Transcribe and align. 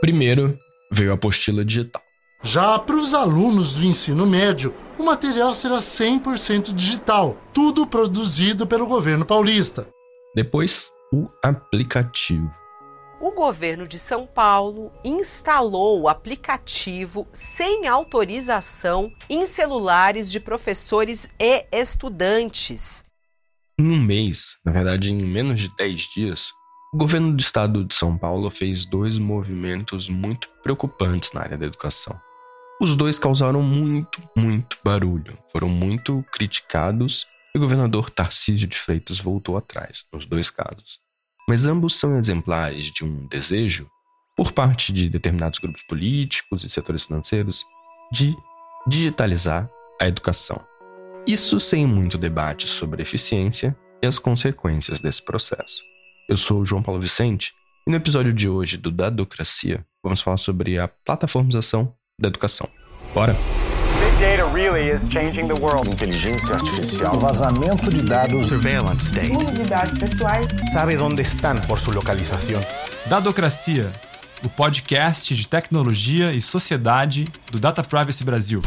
Primeiro 0.00 0.56
veio 0.92 1.10
a 1.10 1.14
apostila 1.14 1.64
digital. 1.64 2.02
Já 2.42 2.78
para 2.78 2.94
os 2.94 3.14
alunos 3.14 3.74
do 3.74 3.84
ensino 3.84 4.24
médio, 4.24 4.72
o 4.96 5.02
material 5.02 5.52
será 5.52 5.78
100% 5.78 6.72
digital, 6.72 7.36
tudo 7.52 7.86
produzido 7.86 8.64
pelo 8.66 8.86
governo 8.86 9.24
paulista. 9.24 9.88
Depois, 10.34 10.88
o 11.12 11.26
aplicativo. 11.42 12.48
O 13.20 13.32
governo 13.32 13.88
de 13.88 13.98
São 13.98 14.24
Paulo 14.24 14.92
instalou 15.04 16.00
o 16.00 16.08
aplicativo 16.08 17.26
sem 17.32 17.88
autorização 17.88 19.12
em 19.28 19.44
celulares 19.44 20.30
de 20.30 20.38
professores 20.38 21.28
e 21.40 21.66
estudantes. 21.72 23.04
Em 23.80 23.90
um 23.90 24.00
mês, 24.00 24.56
na 24.64 24.70
verdade 24.70 25.12
em 25.12 25.16
menos 25.16 25.60
de 25.60 25.74
10 25.74 26.00
dias, 26.14 26.52
o 26.92 26.96
governo 26.96 27.34
do 27.34 27.40
estado 27.40 27.84
de 27.84 27.94
São 27.94 28.16
Paulo 28.16 28.50
fez 28.50 28.86
dois 28.86 29.18
movimentos 29.18 30.08
muito 30.08 30.48
preocupantes 30.62 31.32
na 31.32 31.42
área 31.42 31.58
da 31.58 31.66
educação. 31.66 32.18
Os 32.80 32.94
dois 32.94 33.18
causaram 33.18 33.60
muito, 33.60 34.22
muito 34.34 34.78
barulho, 34.82 35.36
foram 35.52 35.68
muito 35.68 36.24
criticados 36.32 37.26
e 37.54 37.58
o 37.58 37.60
governador 37.60 38.08
Tarcísio 38.08 38.66
de 38.66 38.78
Freitas 38.78 39.18
voltou 39.18 39.56
atrás, 39.56 40.06
nos 40.12 40.24
dois 40.24 40.48
casos. 40.48 40.98
Mas 41.46 41.66
ambos 41.66 41.96
são 41.96 42.16
exemplares 42.18 42.86
de 42.86 43.04
um 43.04 43.26
desejo, 43.26 43.90
por 44.36 44.52
parte 44.52 44.92
de 44.92 45.08
determinados 45.08 45.58
grupos 45.58 45.82
políticos 45.82 46.64
e 46.64 46.68
setores 46.68 47.06
financeiros, 47.06 47.64
de 48.12 48.34
digitalizar 48.86 49.68
a 50.00 50.06
educação. 50.06 50.64
Isso 51.26 51.60
sem 51.60 51.86
muito 51.86 52.16
debate 52.16 52.66
sobre 52.66 53.02
a 53.02 53.04
eficiência 53.04 53.76
e 54.02 54.06
as 54.06 54.18
consequências 54.18 55.00
desse 55.00 55.22
processo. 55.22 55.87
Eu 56.28 56.36
sou 56.36 56.60
o 56.60 56.66
João 56.66 56.82
Paulo 56.82 57.00
Vicente 57.00 57.54
e 57.86 57.90
no 57.90 57.96
episódio 57.96 58.34
de 58.34 58.50
hoje 58.50 58.76
do 58.76 58.90
Dadocracia 58.90 59.82
vamos 60.04 60.20
falar 60.20 60.36
sobre 60.36 60.78
a 60.78 60.86
plataformização 60.86 61.94
da 62.20 62.28
educação. 62.28 62.68
Bora? 63.14 63.32
Big 63.32 64.20
data 64.20 64.46
really 64.52 64.94
is 64.94 65.08
changing 65.10 65.46
the 65.46 65.54
world. 65.54 65.88
Inteligência 65.88 66.54
artificial. 66.54 67.18
Vazamento 67.18 67.90
de 67.90 68.02
dados. 68.02 68.44
Surveillance 68.44 69.06
state. 69.06 69.68
Dados 69.70 69.98
pessoais. 69.98 70.46
Sabe 70.70 70.98
onde 70.98 71.22
estão 71.22 71.58
por 71.62 71.78
sua 71.78 71.94
localização. 71.94 72.60
Dadocracia, 73.06 73.90
o 74.44 74.50
podcast 74.50 75.34
de 75.34 75.48
tecnologia 75.48 76.34
e 76.34 76.42
sociedade 76.42 77.26
do 77.50 77.58
Data 77.58 77.82
Privacy 77.82 78.22
Brasil. 78.22 78.60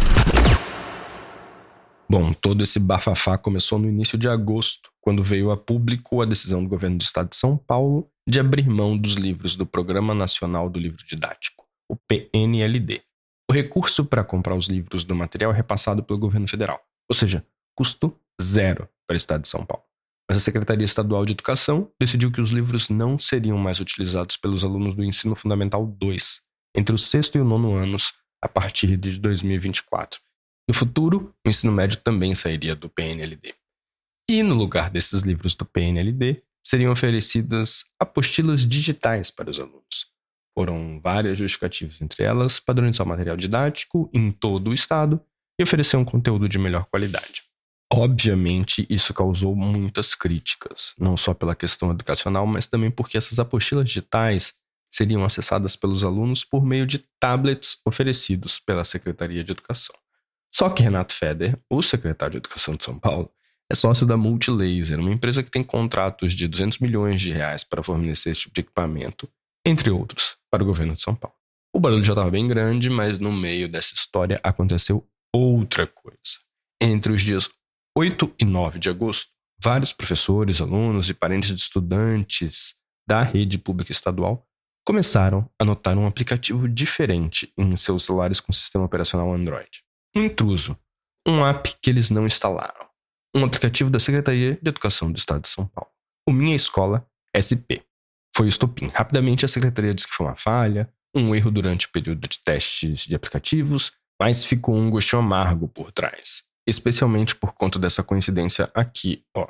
Bom, 2.11 2.33
todo 2.33 2.61
esse 2.61 2.77
bafafá 2.77 3.37
começou 3.37 3.79
no 3.79 3.87
início 3.87 4.17
de 4.17 4.27
agosto, 4.27 4.91
quando 4.99 5.23
veio 5.23 5.49
a 5.49 5.55
público 5.55 6.21
a 6.21 6.25
decisão 6.25 6.61
do 6.61 6.67
governo 6.67 6.97
do 6.97 7.03
estado 7.03 7.29
de 7.29 7.37
São 7.37 7.55
Paulo 7.55 8.11
de 8.27 8.37
abrir 8.37 8.67
mão 8.67 8.97
dos 8.97 9.13
livros 9.13 9.55
do 9.55 9.65
Programa 9.65 10.13
Nacional 10.13 10.69
do 10.69 10.77
Livro 10.77 11.05
Didático, 11.05 11.65
o 11.89 11.95
PNLD. 11.95 13.01
O 13.49 13.53
recurso 13.53 14.03
para 14.03 14.25
comprar 14.25 14.55
os 14.55 14.67
livros 14.67 15.05
do 15.05 15.15
material 15.15 15.53
é 15.53 15.55
repassado 15.55 16.03
pelo 16.03 16.19
governo 16.19 16.49
federal, 16.49 16.81
ou 17.09 17.15
seja, 17.15 17.45
custo 17.77 18.13
zero 18.41 18.89
para 19.07 19.13
o 19.13 19.17
estado 19.17 19.43
de 19.43 19.47
São 19.47 19.65
Paulo. 19.65 19.85
Mas 20.29 20.35
a 20.35 20.41
Secretaria 20.41 20.83
Estadual 20.83 21.25
de 21.25 21.31
Educação 21.31 21.89
decidiu 21.97 22.29
que 22.29 22.41
os 22.41 22.51
livros 22.51 22.89
não 22.89 23.17
seriam 23.17 23.57
mais 23.57 23.79
utilizados 23.79 24.35
pelos 24.35 24.65
alunos 24.65 24.95
do 24.95 25.03
Ensino 25.05 25.33
Fundamental 25.33 25.85
2, 25.85 26.41
entre 26.75 26.93
o 26.93 26.97
sexto 26.97 27.37
e 27.37 27.41
o 27.41 27.45
nono 27.45 27.73
anos, 27.73 28.13
a 28.43 28.49
partir 28.49 28.97
de 28.97 29.17
2024 29.17 30.19
no 30.72 30.73
futuro, 30.73 31.36
o 31.45 31.50
ensino 31.50 31.73
médio 31.73 32.00
também 32.00 32.33
sairia 32.33 32.73
do 32.73 32.88
PNLD. 32.88 33.53
E 34.30 34.41
no 34.41 34.55
lugar 34.55 34.89
desses 34.89 35.22
livros 35.22 35.53
do 35.53 35.66
PNLD, 35.66 36.41
seriam 36.66 36.94
oferecidas 36.94 37.83
apostilas 38.00 38.66
digitais 38.66 39.30
para 39.30 39.50
os 39.50 39.59
alunos. 39.59 40.08
Foram 40.58 40.97
várias 41.03 41.38
justificativas, 41.38 42.02
entre 42.02 42.23
elas 42.23 42.58
padronizar 42.58 43.05
o 43.05 43.09
material 43.09 43.36
didático 43.36 44.09
em 44.13 44.31
todo 44.31 44.69
o 44.69 44.73
estado 44.73 45.19
e 45.59 45.63
oferecer 45.63 45.97
um 45.97 46.05
conteúdo 46.05 46.47
de 46.47 46.58
melhor 46.58 46.85
qualidade. 46.85 47.44
Obviamente, 47.91 48.88
isso 48.90 49.13
causou 49.13 49.53
muitas 49.53 50.16
críticas, 50.16 50.94
não 50.97 51.18
só 51.18 51.34
pela 51.34 51.53
questão 51.53 51.91
educacional, 51.91 52.47
mas 52.47 52.66
também 52.66 52.90
porque 52.90 53.18
essas 53.18 53.40
apostilas 53.40 53.90
digitais 53.90 54.53
seriam 54.90 55.25
acessadas 55.25 55.75
pelos 55.75 56.01
alunos 56.01 56.45
por 56.45 56.66
meio 56.66 56.88
de 56.88 57.00
tablets 57.19 57.78
oferecidos 57.85 58.57
pela 58.57 58.85
Secretaria 58.85 59.44
de 59.44 59.51
Educação. 59.51 60.00
Só 60.53 60.69
que 60.69 60.84
Renato 60.84 61.13
Feder, 61.13 61.57
o 61.69 61.81
secretário 61.81 62.34
de 62.34 62.38
Educação 62.38 62.75
de 62.75 62.84
São 62.84 63.00
Paulo, 63.00 63.31
é 63.72 63.75
sócio 63.75 64.06
da 64.06 64.17
Multilaser, 64.17 65.00
uma 65.00 65.12
empresa 65.12 65.41
que 65.41 65.50
tem 65.50 65.63
contratos 65.63 66.34
de 66.34 66.47
200 66.47 66.79
milhões 66.79 67.22
de 67.22 67.31
reais 67.31 67.63
para 67.63 67.81
fornecer 67.81 68.31
esse 68.31 68.41
tipo 68.41 68.56
de 68.56 68.62
equipamento, 68.62 69.29
entre 69.66 69.89
outros, 69.89 70.35
para 70.51 70.62
o 70.62 70.66
governo 70.66 70.94
de 70.94 71.01
São 71.01 71.16
Paulo. 71.16 71.35
O 71.73 71.79
barulho 71.79 72.03
já 72.03 72.12
estava 72.12 72.29
bem 72.29 72.45
grande, 72.45 72.89
mas 72.89 73.17
no 73.17 73.31
meio 73.31 73.69
dessa 73.69 73.94
história 73.94 74.39
aconteceu 74.44 75.07
outra 75.34 75.88
coisa. 75.88 76.17
Entre 76.81 77.13
os 77.13 77.22
dias 77.22 77.50
8 77.97 78.33
e 78.39 78.44
9 78.44 78.78
de 78.78 78.89
agosto, 78.89 79.31
vários 79.63 79.94
professores, 79.94 80.59
alunos 80.59 81.09
e 81.09 81.13
parentes 81.13 81.50
de 81.50 81.62
estudantes 81.62 82.75
da 83.07 83.23
rede 83.23 83.57
pública 83.57 83.91
estadual 83.91 84.45
começaram 84.85 85.50
a 85.57 85.63
notar 85.63 85.97
um 85.97 86.07
aplicativo 86.07 86.68
diferente 86.68 87.53
em 87.57 87.73
seus 87.75 88.03
celulares 88.03 88.39
com 88.39 88.51
sistema 88.51 88.83
operacional 88.83 89.33
Android. 89.33 89.83
Um 90.16 90.23
intruso. 90.23 90.77
Um 91.25 91.45
app 91.45 91.73
que 91.81 91.89
eles 91.89 92.09
não 92.09 92.25
instalaram. 92.25 92.85
Um 93.33 93.45
aplicativo 93.45 93.89
da 93.89 93.99
Secretaria 93.99 94.59
de 94.61 94.69
Educação 94.69 95.09
do 95.09 95.17
Estado 95.17 95.44
de 95.44 95.47
São 95.47 95.66
Paulo. 95.66 95.89
O 96.27 96.33
Minha 96.33 96.55
Escola 96.55 97.07
SP. 97.31 97.81
Foi 98.35 98.47
o 98.47 98.50
estopim. 98.50 98.88
Rapidamente 98.88 99.45
a 99.45 99.47
Secretaria 99.47 99.94
disse 99.94 100.07
que 100.07 100.13
foi 100.13 100.25
uma 100.25 100.35
falha, 100.35 100.91
um 101.16 101.33
erro 101.33 101.50
durante 101.50 101.88
o 101.88 101.91
período 101.91 102.27
de 102.27 102.39
testes 102.39 103.05
de 103.05 103.16
aplicativos, 103.16 103.94
mas 104.21 104.44
ficou 104.44 104.75
um 104.75 104.89
gostinho 104.89 105.21
amargo 105.21 105.67
por 105.69 105.91
trás. 105.91 106.44
Especialmente 106.67 107.35
por 107.35 107.53
conta 107.53 107.79
dessa 107.79 108.03
coincidência 108.03 108.69
aqui, 108.73 109.23
ó. 109.35 109.47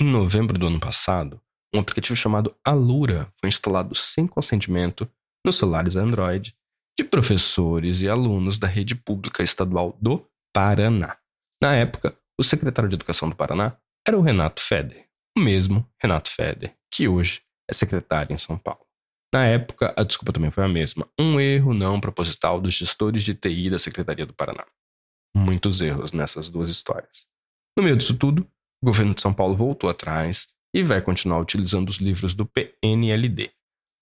Em 0.00 0.04
novembro 0.04 0.58
do 0.58 0.66
ano 0.66 0.80
passado, 0.80 1.40
um 1.74 1.78
aplicativo 1.78 2.16
chamado 2.16 2.56
Alura 2.64 3.32
foi 3.36 3.48
instalado 3.48 3.94
sem 3.94 4.26
consentimento 4.26 5.08
nos 5.44 5.56
celulares 5.56 5.94
Android 5.94 6.54
de 7.00 7.04
professores 7.04 8.02
e 8.02 8.10
alunos 8.10 8.58
da 8.58 8.66
rede 8.66 8.94
pública 8.94 9.42
estadual 9.42 9.96
do 10.02 10.22
Paraná. 10.52 11.16
Na 11.58 11.74
época, 11.74 12.14
o 12.38 12.44
secretário 12.44 12.90
de 12.90 12.94
Educação 12.94 13.26
do 13.26 13.34
Paraná 13.34 13.74
era 14.06 14.18
o 14.18 14.20
Renato 14.20 14.60
Feder, 14.60 15.06
o 15.34 15.40
mesmo 15.40 15.88
Renato 15.98 16.30
Feder, 16.30 16.74
que 16.92 17.08
hoje 17.08 17.40
é 17.66 17.72
secretário 17.72 18.34
em 18.34 18.38
São 18.38 18.58
Paulo. 18.58 18.84
Na 19.32 19.46
época, 19.46 19.94
a 19.96 20.02
desculpa 20.02 20.30
também 20.30 20.50
foi 20.50 20.62
a 20.62 20.68
mesma: 20.68 21.08
um 21.18 21.40
erro 21.40 21.72
não 21.72 21.98
proposital 21.98 22.60
dos 22.60 22.74
gestores 22.74 23.22
de 23.22 23.34
TI 23.34 23.70
da 23.70 23.78
Secretaria 23.78 24.26
do 24.26 24.34
Paraná. 24.34 24.66
Muitos 25.34 25.80
erros 25.80 26.12
nessas 26.12 26.50
duas 26.50 26.68
histórias. 26.68 27.26
No 27.78 27.82
meio 27.82 27.96
disso 27.96 28.14
tudo, 28.14 28.46
o 28.82 28.86
governo 28.86 29.14
de 29.14 29.22
São 29.22 29.32
Paulo 29.32 29.56
voltou 29.56 29.88
atrás 29.88 30.48
e 30.74 30.82
vai 30.82 31.00
continuar 31.00 31.40
utilizando 31.40 31.88
os 31.88 31.96
livros 31.96 32.34
do 32.34 32.44
PNLD, 32.44 33.50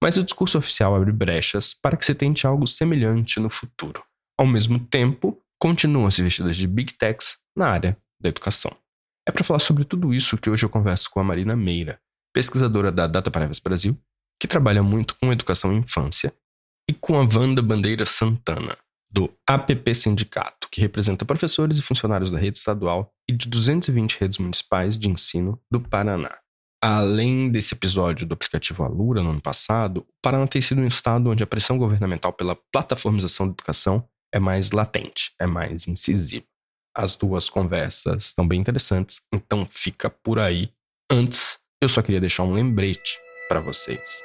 mas 0.03 0.17
o 0.17 0.23
discurso 0.23 0.59
oficial 0.59 0.95
abre 0.95 1.13
brechas 1.13 1.75
para 1.75 1.97
que 1.97 2.05
se 2.05 2.15
tente 2.15 2.47
algo 2.47 2.67
semelhante 2.67 3.41
no 3.41 3.51
futuro. 3.51 4.03
Ao 4.39 4.47
mesmo 4.47 4.79
tempo, 4.79 5.41
continuam-se 5.61 6.23
vestidas 6.23 6.57
de 6.57 6.67
big 6.67 6.95
techs 6.95 7.39
na 7.57 7.69
área 7.69 7.97
da 8.21 8.29
educação. 8.29 8.75
É 9.27 9.33
para 9.33 9.45
falar 9.45 9.59
sobre 9.59 9.85
tudo 9.85 10.15
isso 10.15 10.39
que 10.39 10.49
hoje 10.49 10.65
eu 10.65 10.71
converso 10.71 11.11
com 11.11 11.21
a 11.21 11.25
Marina 11.25 11.57
Meira, 11.57 12.01
pesquisadora 12.33 12.91
da 12.93 13.07
Data 13.07 13.31
Privacy 13.31 13.61
Brasil, 13.63 13.99
que 14.41 14.47
trabalha 14.47 14.83
muito 14.83 15.17
com 15.17 15.33
educação 15.33 15.73
em 15.73 15.79
infância, 15.79 16.33
e 16.89 16.95
com 16.95 17.17
a 17.17 17.23
Wanda 17.23 17.61
Bandeira 17.61 18.07
Santana, 18.07 18.77
do 19.11 19.31
APP 19.47 19.95
Sindicato, 19.95 20.69
que 20.71 20.81
representa 20.81 21.25
professores 21.25 21.79
e 21.79 21.83
funcionários 21.83 22.31
da 22.31 22.39
rede 22.39 22.57
estadual 22.57 23.13
e 23.29 23.33
de 23.33 23.49
220 23.49 24.19
redes 24.19 24.39
municipais 24.39 24.97
de 24.97 25.11
ensino 25.11 25.61
do 25.71 25.81
Paraná. 25.81 26.39
Além 26.83 27.51
desse 27.51 27.75
episódio 27.75 28.25
do 28.25 28.35
aplicativo 28.35 28.85
Alura 28.85 29.21
no 29.21 29.31
ano 29.31 29.41
passado, 29.41 29.99
o 29.99 30.07
Paraná 30.23 30.47
tem 30.47 30.63
sido 30.63 30.81
um 30.81 30.87
estado 30.87 31.29
onde 31.29 31.43
a 31.43 31.47
pressão 31.47 31.77
governamental 31.77 32.33
pela 32.33 32.57
plataformização 32.73 33.47
da 33.47 33.53
educação 33.53 34.09
é 34.33 34.39
mais 34.39 34.71
latente, 34.71 35.33
é 35.41 35.47
mais 35.47 35.89
incisiva. 35.89 36.47
As 36.97 37.17
duas 37.17 37.49
conversas 37.49 38.27
estão 38.27 38.47
bem 38.47 38.61
interessantes, 38.61 39.21
então 39.33 39.67
fica 39.71 40.09
por 40.09 40.39
aí. 40.39 40.71
Antes, 41.11 41.59
eu 41.83 41.89
só 41.89 42.01
queria 42.01 42.21
deixar 42.21 42.45
um 42.45 42.53
lembrete 42.53 43.19
para 43.49 43.61
vocês. 43.61 44.21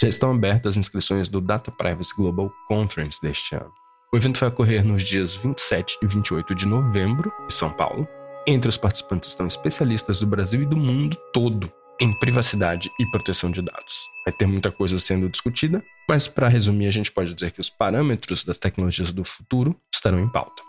Já 0.00 0.08
estão 0.08 0.32
abertas 0.32 0.74
as 0.74 0.76
inscrições 0.76 1.28
do 1.28 1.40
Data 1.40 1.72
Privacy 1.72 2.14
Global 2.14 2.52
Conference 2.68 3.20
deste 3.20 3.56
ano. 3.56 3.72
O 4.12 4.16
evento 4.16 4.38
vai 4.38 4.48
ocorrer 4.48 4.84
nos 4.84 5.02
dias 5.02 5.34
27 5.34 5.98
e 6.00 6.06
28 6.06 6.54
de 6.54 6.66
novembro, 6.66 7.32
em 7.44 7.50
São 7.50 7.70
Paulo, 7.70 8.06
entre 8.46 8.68
os 8.68 8.76
participantes 8.76 9.30
estão 9.30 9.46
especialistas 9.46 10.20
do 10.20 10.26
Brasil 10.26 10.62
e 10.62 10.66
do 10.66 10.76
mundo 10.76 11.16
todo 11.32 11.72
em 12.00 12.12
privacidade 12.12 12.90
e 12.98 13.06
proteção 13.06 13.50
de 13.50 13.62
dados. 13.62 14.10
Vai 14.26 14.32
ter 14.32 14.46
muita 14.46 14.72
coisa 14.72 14.98
sendo 14.98 15.28
discutida, 15.28 15.84
mas 16.08 16.26
para 16.26 16.48
resumir, 16.48 16.86
a 16.86 16.90
gente 16.90 17.12
pode 17.12 17.34
dizer 17.34 17.52
que 17.52 17.60
os 17.60 17.70
parâmetros 17.70 18.42
das 18.44 18.58
tecnologias 18.58 19.12
do 19.12 19.24
futuro 19.24 19.76
estarão 19.94 20.18
em 20.18 20.28
pauta. 20.28 20.62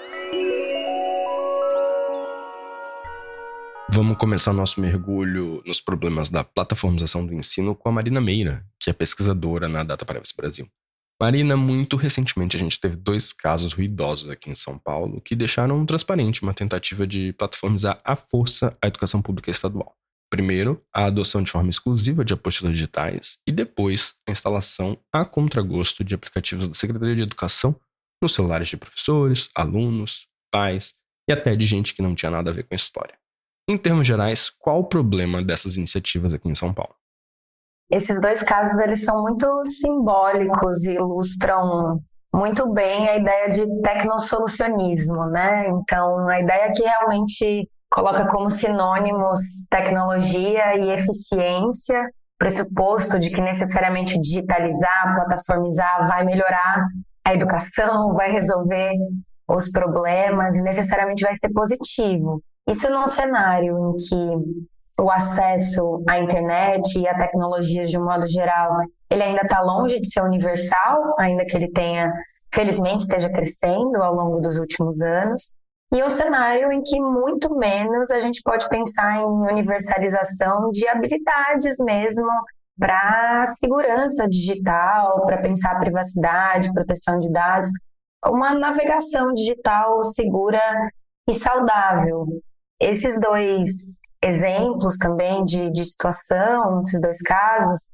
Vamos 3.93 4.17
começar 4.17 4.53
nosso 4.53 4.79
mergulho 4.79 5.61
nos 5.65 5.81
problemas 5.81 6.29
da 6.29 6.45
plataformização 6.45 7.25
do 7.25 7.33
ensino 7.33 7.75
com 7.75 7.89
a 7.89 7.91
Marina 7.91 8.21
Meira, 8.21 8.65
que 8.79 8.89
é 8.89 8.93
pesquisadora 8.93 9.67
na 9.67 9.83
Data 9.83 10.05
Privacy 10.05 10.33
Brasil. 10.33 10.65
Marina, 11.21 11.57
muito 11.57 11.97
recentemente 11.97 12.55
a 12.55 12.59
gente 12.59 12.79
teve 12.79 12.95
dois 12.95 13.33
casos 13.33 13.73
ruidosos 13.73 14.29
aqui 14.29 14.49
em 14.49 14.55
São 14.55 14.79
Paulo 14.79 15.19
que 15.19 15.35
deixaram 15.35 15.85
transparente 15.85 16.41
uma 16.41 16.53
tentativa 16.53 17.05
de 17.05 17.33
plataformizar 17.33 17.99
à 18.05 18.15
força 18.15 18.75
a 18.81 18.87
educação 18.87 19.21
pública 19.21 19.51
estadual. 19.51 19.93
Primeiro, 20.29 20.81
a 20.95 21.05
adoção 21.07 21.43
de 21.43 21.51
forma 21.51 21.69
exclusiva 21.69 22.23
de 22.23 22.33
apostilas 22.33 22.73
digitais 22.73 23.39
e 23.45 23.51
depois 23.51 24.15
a 24.25 24.31
instalação 24.31 24.97
a 25.11 25.25
contragosto 25.25 26.01
de 26.01 26.15
aplicativos 26.15 26.65
da 26.69 26.73
Secretaria 26.73 27.17
de 27.17 27.23
Educação 27.23 27.75
nos 28.23 28.33
celulares 28.33 28.69
de 28.69 28.77
professores, 28.77 29.49
alunos, 29.53 30.27
pais 30.49 30.95
e 31.29 31.33
até 31.33 31.57
de 31.57 31.67
gente 31.67 31.93
que 31.93 32.01
não 32.01 32.15
tinha 32.15 32.31
nada 32.31 32.51
a 32.51 32.53
ver 32.53 32.63
com 32.63 32.73
a 32.73 32.75
história. 32.75 33.20
Em 33.67 33.77
termos 33.77 34.05
gerais, 34.05 34.49
qual 34.49 34.79
o 34.79 34.87
problema 34.87 35.43
dessas 35.43 35.75
iniciativas 35.75 36.33
aqui 36.33 36.49
em 36.49 36.55
São 36.55 36.73
Paulo? 36.73 36.93
Esses 37.89 38.19
dois 38.21 38.41
casos 38.41 38.79
eles 38.79 39.03
são 39.03 39.21
muito 39.21 39.45
simbólicos 39.65 40.85
e 40.85 40.93
ilustram 40.93 41.99
muito 42.33 42.71
bem 42.71 43.09
a 43.09 43.17
ideia 43.17 43.47
de 43.49 43.81
tecnosolucionismo, 43.81 45.25
né? 45.25 45.67
Então, 45.67 46.27
a 46.29 46.39
ideia 46.39 46.71
que 46.73 46.83
realmente 46.83 47.69
coloca 47.89 48.25
como 48.27 48.49
sinônimos 48.49 49.39
tecnologia 49.69 50.77
e 50.77 50.91
eficiência, 50.91 52.09
pressuposto 52.39 53.19
de 53.19 53.29
que 53.29 53.41
necessariamente 53.41 54.17
digitalizar, 54.19 55.15
plataformizar 55.15 56.07
vai 56.07 56.23
melhorar 56.23 56.87
a 57.25 57.33
educação, 57.33 58.13
vai 58.13 58.31
resolver 58.31 58.91
os 59.47 59.69
problemas 59.69 60.55
e 60.55 60.61
necessariamente 60.61 61.23
vai 61.23 61.35
ser 61.35 61.49
positivo. 61.51 62.41
Isso 62.67 62.89
num 62.89 63.07
cenário 63.07 63.75
em 63.77 63.95
que 63.95 65.01
o 65.01 65.09
acesso 65.09 66.03
à 66.07 66.19
internet 66.19 66.99
e 66.99 67.07
à 67.07 67.17
tecnologia 67.17 67.85
de 67.85 67.97
um 67.97 68.05
modo 68.05 68.27
geral, 68.27 68.71
ele 69.09 69.23
ainda 69.23 69.41
está 69.41 69.61
longe 69.61 69.99
de 69.99 70.07
ser 70.07 70.21
universal, 70.21 71.15
ainda 71.19 71.45
que 71.45 71.57
ele 71.57 71.71
tenha, 71.71 72.11
felizmente, 72.53 73.03
esteja 73.03 73.29
crescendo 73.29 73.97
ao 73.97 74.13
longo 74.13 74.39
dos 74.39 74.59
últimos 74.59 75.01
anos. 75.01 75.53
E 75.93 76.01
um 76.03 76.09
cenário 76.09 76.71
em 76.71 76.81
que 76.81 76.99
muito 77.01 77.53
menos 77.57 78.11
a 78.11 78.19
gente 78.21 78.41
pode 78.43 78.69
pensar 78.69 79.17
em 79.17 79.25
universalização 79.25 80.69
de 80.71 80.87
habilidades 80.87 81.77
mesmo 81.79 82.29
para 82.79 83.45
segurança 83.47 84.27
digital, 84.27 85.25
para 85.25 85.41
pensar 85.41 85.79
privacidade, 85.79 86.73
proteção 86.73 87.19
de 87.19 87.29
dados, 87.29 87.69
uma 88.25 88.53
navegação 88.53 89.33
digital 89.33 90.03
segura 90.03 90.61
e 91.27 91.33
saudável. 91.33 92.25
Esses 92.81 93.19
dois 93.19 93.99
exemplos 94.23 94.97
também 94.97 95.45
de, 95.45 95.69
de 95.69 95.85
situação, 95.85 96.81
esses 96.81 96.99
dois 96.99 97.21
casos, 97.21 97.91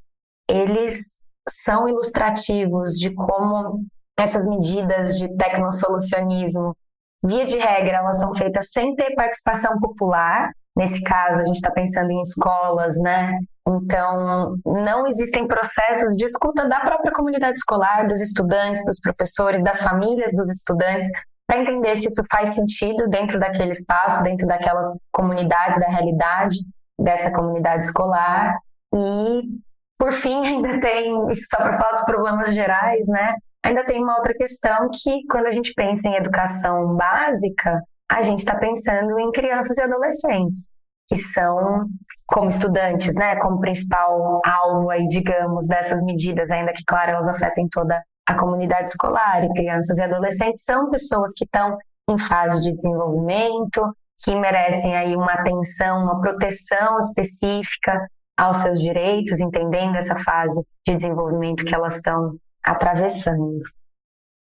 eles 0.50 1.24
são 1.50 1.88
ilustrativos 1.88 2.94
de 2.98 3.14
como 3.14 3.84
essas 4.18 4.48
medidas 4.48 5.18
de 5.18 5.36
tecnosolucionismo, 5.36 6.76
via 7.24 7.46
de 7.46 7.58
regra, 7.58 7.98
elas 7.98 8.20
são 8.20 8.34
feitas 8.34 8.72
sem 8.72 8.96
ter 8.96 9.14
participação 9.14 9.78
popular. 9.80 10.52
Nesse 10.76 11.04
caso, 11.04 11.42
a 11.42 11.46
gente 11.46 11.56
está 11.56 11.72
pensando 11.72 12.12
em 12.12 12.22
escolas, 12.22 12.98
né? 13.00 13.38
Então, 13.68 14.56
não 14.66 15.06
existem 15.08 15.48
processos 15.48 16.16
de 16.16 16.24
escuta 16.24 16.68
da 16.68 16.80
própria 16.80 17.12
comunidade 17.12 17.58
escolar, 17.58 18.08
dos 18.08 18.22
estudantes, 18.22 18.86
dos 18.86 19.00
professores, 19.00 19.64
das 19.64 19.82
famílias 19.82 20.34
dos 20.36 20.50
estudantes, 20.50 21.10
para 21.48 21.62
entender 21.62 21.96
se 21.96 22.08
isso 22.08 22.22
faz 22.30 22.50
sentido 22.50 23.08
dentro 23.08 23.40
daquele 23.40 23.72
espaço, 23.72 24.22
dentro 24.22 24.46
daquelas 24.46 24.88
comunidades, 25.12 25.80
da 25.80 25.88
realidade 25.88 26.58
dessa 27.00 27.32
comunidade 27.32 27.86
escolar. 27.86 28.54
E, 28.94 29.42
por 29.98 30.12
fim, 30.12 30.44
ainda 30.46 30.80
tem, 30.82 31.14
só 31.34 31.58
para 31.58 31.74
falar 31.74 31.92
dos 31.92 32.04
problemas 32.04 32.54
gerais, 32.54 33.08
né? 33.08 33.34
Ainda 33.64 33.86
tem 33.86 34.04
uma 34.04 34.16
outra 34.16 34.34
questão 34.34 34.90
que, 34.92 35.26
quando 35.30 35.48
a 35.48 35.52
gente 35.52 35.74
pensa 35.74 36.10
em 36.10 36.16
educação 36.16 36.96
básica, 36.96 37.82
a 38.10 38.22
gente 38.22 38.40
está 38.40 38.56
pensando 38.56 39.18
em 39.20 39.32
crianças 39.32 39.78
e 39.78 39.82
adolescentes, 39.82 40.74
que 41.08 41.18
são, 41.18 41.86
como 42.26 42.50
estudantes, 42.50 43.16
né, 43.16 43.38
como 43.38 43.60
principal 43.60 44.42
alvo 44.46 44.90
aí, 44.90 45.08
digamos, 45.08 45.68
dessas 45.68 46.04
medidas, 46.04 46.52
ainda 46.52 46.72
que, 46.72 46.84
claro, 46.86 47.12
elas 47.12 47.28
afetem 47.28 47.68
toda 47.70 48.02
a 48.28 48.36
comunidade 48.36 48.90
escolar 48.90 49.46
e 49.46 49.54
crianças 49.54 49.98
e 49.98 50.02
adolescentes 50.04 50.64
são 50.64 50.90
pessoas 50.90 51.32
que 51.36 51.46
estão 51.46 51.78
em 52.10 52.18
fase 52.18 52.62
de 52.62 52.76
desenvolvimento, 52.76 53.82
que 54.22 54.36
merecem 54.36 54.96
aí 54.96 55.16
uma 55.16 55.32
atenção, 55.34 56.04
uma 56.04 56.20
proteção 56.20 56.98
específica 57.00 58.08
aos 58.38 58.58
seus 58.58 58.82
direitos, 58.82 59.40
entendendo 59.40 59.96
essa 59.96 60.16
fase 60.16 60.62
de 60.86 60.96
desenvolvimento 60.96 61.64
que 61.64 61.74
elas 61.74 61.96
estão 61.96 62.38
atravessando. 62.64 63.62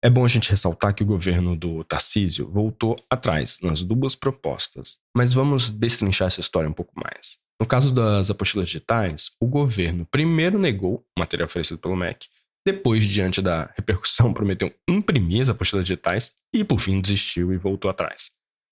É 0.04 0.10
bom 0.10 0.24
a 0.24 0.28
gente 0.28 0.50
ressaltar 0.50 0.94
que 0.94 1.02
o 1.02 1.06
governo 1.06 1.56
do 1.56 1.84
Tarcísio 1.84 2.50
voltou 2.50 2.96
atrás 3.08 3.58
nas 3.62 3.82
duas 3.82 4.16
propostas, 4.16 4.98
mas 5.16 5.32
vamos 5.32 5.70
destrinchar 5.70 6.26
essa 6.26 6.40
história 6.40 6.68
um 6.68 6.72
pouco 6.74 6.92
mais. 6.96 7.38
No 7.60 7.66
caso 7.66 7.94
das 7.94 8.28
apostilas 8.28 8.66
digitais, 8.66 9.30
o 9.40 9.46
governo 9.46 10.04
primeiro 10.10 10.58
negou 10.58 11.04
o 11.16 11.20
material 11.20 11.46
oferecido 11.46 11.78
pelo 11.78 11.96
MEC 11.96 12.26
depois, 12.64 13.04
diante 13.04 13.42
da 13.42 13.72
repercussão, 13.76 14.32
prometeu 14.34 14.72
imprimir 14.88 15.42
as 15.42 15.48
apostilas 15.48 15.86
digitais 15.86 16.32
e, 16.52 16.64
por 16.64 16.78
fim, 16.78 17.00
desistiu 17.00 17.52
e 17.52 17.58
voltou 17.58 17.90
atrás. 17.90 18.30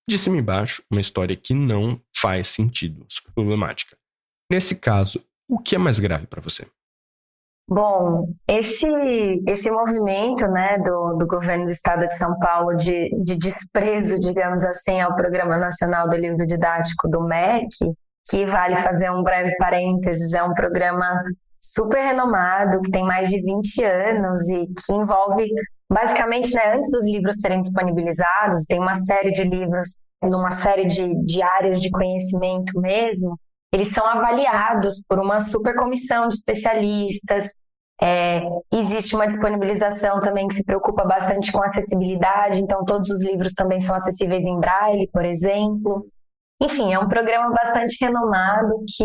De 0.09 0.19
cima 0.19 0.37
e 0.37 0.41
embaixo, 0.41 0.83
uma 0.91 1.01
história 1.01 1.37
que 1.37 1.55
não 1.55 2.01
faz 2.17 2.49
sentido, 2.49 3.05
super 3.09 3.33
problemática. 3.33 3.97
Nesse 4.51 4.75
caso, 4.75 5.25
o 5.49 5.59
que 5.59 5.75
é 5.75 5.79
mais 5.79 6.01
grave 6.01 6.27
para 6.27 6.41
você? 6.41 6.67
Bom, 7.69 8.33
esse, 8.49 8.89
esse 9.47 9.71
movimento 9.71 10.45
né, 10.49 10.77
do, 10.79 11.17
do 11.19 11.27
governo 11.27 11.67
do 11.67 11.71
estado 11.71 12.09
de 12.09 12.17
São 12.17 12.37
Paulo 12.41 12.75
de, 12.75 13.09
de 13.23 13.37
desprezo, 13.37 14.19
digamos 14.19 14.65
assim, 14.65 15.01
ao 15.01 15.15
Programa 15.15 15.57
Nacional 15.57 16.09
do 16.09 16.17
Livro 16.17 16.45
Didático 16.45 17.09
do 17.09 17.23
MEC, 17.23 17.69
que 18.29 18.45
vale 18.45 18.75
fazer 18.75 19.11
um 19.13 19.23
breve 19.23 19.57
parênteses, 19.57 20.33
é 20.33 20.43
um 20.43 20.53
programa 20.53 21.23
super 21.61 22.03
renomado, 22.03 22.81
que 22.81 22.91
tem 22.91 23.05
mais 23.05 23.29
de 23.29 23.41
20 23.43 23.85
anos 23.85 24.49
e 24.49 24.67
que 24.67 24.93
envolve, 24.93 25.49
basicamente, 25.91 26.55
né, 26.55 26.75
antes 26.75 26.91
dos 26.91 27.07
livros 27.07 27.41
serem 27.41 27.61
disponibilizados, 27.61 28.65
tem 28.67 28.79
uma 28.79 28.95
série 28.95 29.31
de 29.31 29.45
livros, 29.45 29.99
numa 30.23 30.51
série 30.51 30.87
de, 30.87 31.15
de 31.25 31.43
áreas 31.43 31.81
de 31.81 31.91
conhecimento 31.91 32.81
mesmo, 32.81 33.39
eles 33.73 33.89
são 33.89 34.05
avaliados 34.05 35.03
por 35.09 35.19
uma 35.19 35.39
super 35.39 35.77
comissão 35.77 36.27
de 36.29 36.35
especialistas. 36.35 37.53
É, 38.03 38.41
existe 38.73 39.15
uma 39.15 39.27
disponibilização 39.27 40.21
também 40.21 40.49
que 40.49 40.55
se 40.55 40.65
preocupa 40.65 41.05
bastante 41.05 41.53
com 41.53 41.63
acessibilidade, 41.63 42.63
então 42.63 42.85
todos 42.85 43.11
os 43.11 43.23
livros 43.23 43.53
também 43.55 43.81
são 43.81 43.95
acessíveis 43.95 44.45
em 44.45 44.59
braille, 44.59 45.09
por 45.13 45.25
exemplo. 45.25 46.07
Enfim, 46.61 46.93
é 46.93 46.99
um 46.99 47.09
programa 47.09 47.51
bastante 47.51 48.03
renomado 48.05 48.85
que 48.97 49.05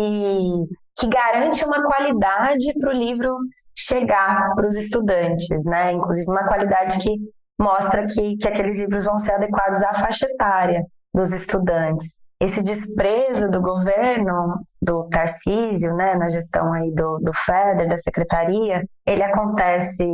que 0.96 1.08
garante 1.08 1.64
uma 1.64 1.82
qualidade 1.82 2.72
para 2.80 2.90
o 2.90 2.96
livro 2.96 3.36
chegar 3.76 4.54
para 4.54 4.66
os 4.66 4.74
estudantes, 4.76 5.64
né? 5.66 5.92
Inclusive 5.92 6.30
uma 6.30 6.46
qualidade 6.46 6.98
que 6.98 7.14
mostra 7.60 8.04
que, 8.06 8.36
que 8.36 8.48
aqueles 8.48 8.78
livros 8.78 9.04
vão 9.04 9.18
ser 9.18 9.34
adequados 9.34 9.82
à 9.82 9.92
faixa 9.92 10.26
etária 10.26 10.82
dos 11.14 11.32
estudantes. 11.32 12.20
Esse 12.40 12.62
desprezo 12.62 13.48
do 13.48 13.62
governo, 13.62 14.60
do 14.80 15.08
Tarcísio, 15.08 15.94
né, 15.94 16.14
na 16.16 16.28
gestão 16.28 16.70
aí 16.72 16.92
do, 16.92 17.18
do 17.18 17.32
FEDER, 17.32 17.88
da 17.88 17.96
secretaria, 17.96 18.84
ele 19.06 19.22
acontece 19.22 20.04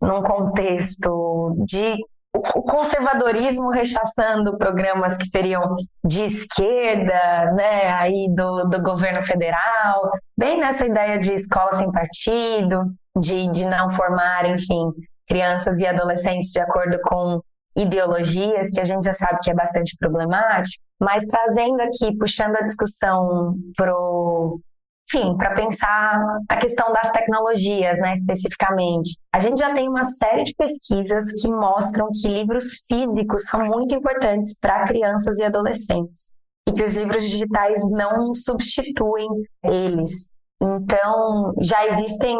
num 0.00 0.22
contexto 0.22 1.56
de 1.64 1.96
o 2.34 2.62
conservadorismo 2.62 3.70
rechaçando 3.70 4.58
programas 4.58 5.16
que 5.16 5.26
seriam 5.26 5.62
de 6.04 6.22
esquerda, 6.22 7.52
né, 7.54 7.92
aí 7.92 8.26
do, 8.34 8.64
do 8.64 8.82
governo 8.82 9.22
federal, 9.22 10.10
bem 10.36 10.58
nessa 10.58 10.84
ideia 10.84 11.18
de 11.18 11.32
escola 11.32 11.72
sem 11.72 11.90
partido, 11.92 12.92
de, 13.16 13.48
de 13.52 13.64
não 13.66 13.88
formar, 13.88 14.50
enfim, 14.50 14.90
crianças 15.28 15.78
e 15.78 15.86
adolescentes 15.86 16.50
de 16.50 16.60
acordo 16.60 16.98
com 17.04 17.40
ideologias, 17.76 18.70
que 18.70 18.80
a 18.80 18.84
gente 18.84 19.04
já 19.04 19.12
sabe 19.12 19.38
que 19.40 19.50
é 19.50 19.54
bastante 19.54 19.96
problemático, 19.98 20.82
mas 21.00 21.24
trazendo 21.26 21.80
aqui, 21.82 22.16
puxando 22.18 22.56
a 22.56 22.62
discussão 22.62 23.54
pro 23.76 24.60
enfim, 25.06 25.36
para 25.36 25.54
pensar 25.54 26.20
a 26.48 26.56
questão 26.56 26.92
das 26.92 27.12
tecnologias, 27.12 27.98
né, 28.00 28.14
especificamente. 28.14 29.16
A 29.32 29.38
gente 29.38 29.58
já 29.58 29.72
tem 29.72 29.88
uma 29.88 30.04
série 30.04 30.44
de 30.44 30.54
pesquisas 30.54 31.24
que 31.40 31.48
mostram 31.48 32.08
que 32.12 32.26
livros 32.28 32.84
físicos 32.88 33.44
são 33.44 33.64
muito 33.64 33.94
importantes 33.94 34.58
para 34.58 34.84
crianças 34.86 35.38
e 35.38 35.44
adolescentes 35.44 36.32
e 36.68 36.72
que 36.72 36.82
os 36.82 36.96
livros 36.96 37.22
digitais 37.28 37.80
não 37.90 38.32
substituem 38.32 39.28
eles. 39.62 40.30
Então, 40.60 41.52
já 41.60 41.86
existem 41.86 42.38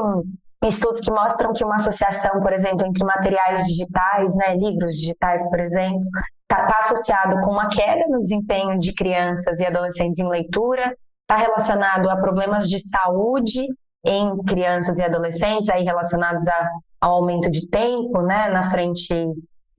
estudos 0.67 1.01
que 1.01 1.11
mostram 1.11 1.53
que 1.53 1.65
uma 1.65 1.75
associação, 1.75 2.41
por 2.41 2.53
exemplo, 2.53 2.87
entre 2.87 3.05
materiais 3.05 3.65
digitais, 3.67 4.35
né, 4.37 4.57
livros 4.57 4.95
digitais, 4.95 5.47
por 5.51 5.61
exemplo, 5.61 6.01
está 6.51 6.65
tá 6.65 6.79
associado 6.79 7.39
com 7.41 7.51
uma 7.51 7.69
queda 7.69 8.05
no 8.09 8.21
desempenho 8.21 8.79
de 8.79 8.95
crianças 8.95 9.61
e 9.61 9.67
adolescentes 9.67 10.21
em 10.21 10.29
leitura, 10.29 10.97
está 11.25 11.37
relacionado 11.37 12.09
a 12.09 12.17
problemas 12.17 12.69
de 12.69 12.79
saúde 12.79 13.67
em 14.05 14.37
crianças 14.45 14.99
e 14.99 15.03
adolescentes, 15.03 15.71
aí 15.71 15.83
relacionados 15.83 16.47
a, 16.47 16.71
ao 17.01 17.13
aumento 17.17 17.51
de 17.51 17.69
tempo, 17.69 18.21
né, 18.23 18.49
na 18.51 18.63
frente 18.63 19.15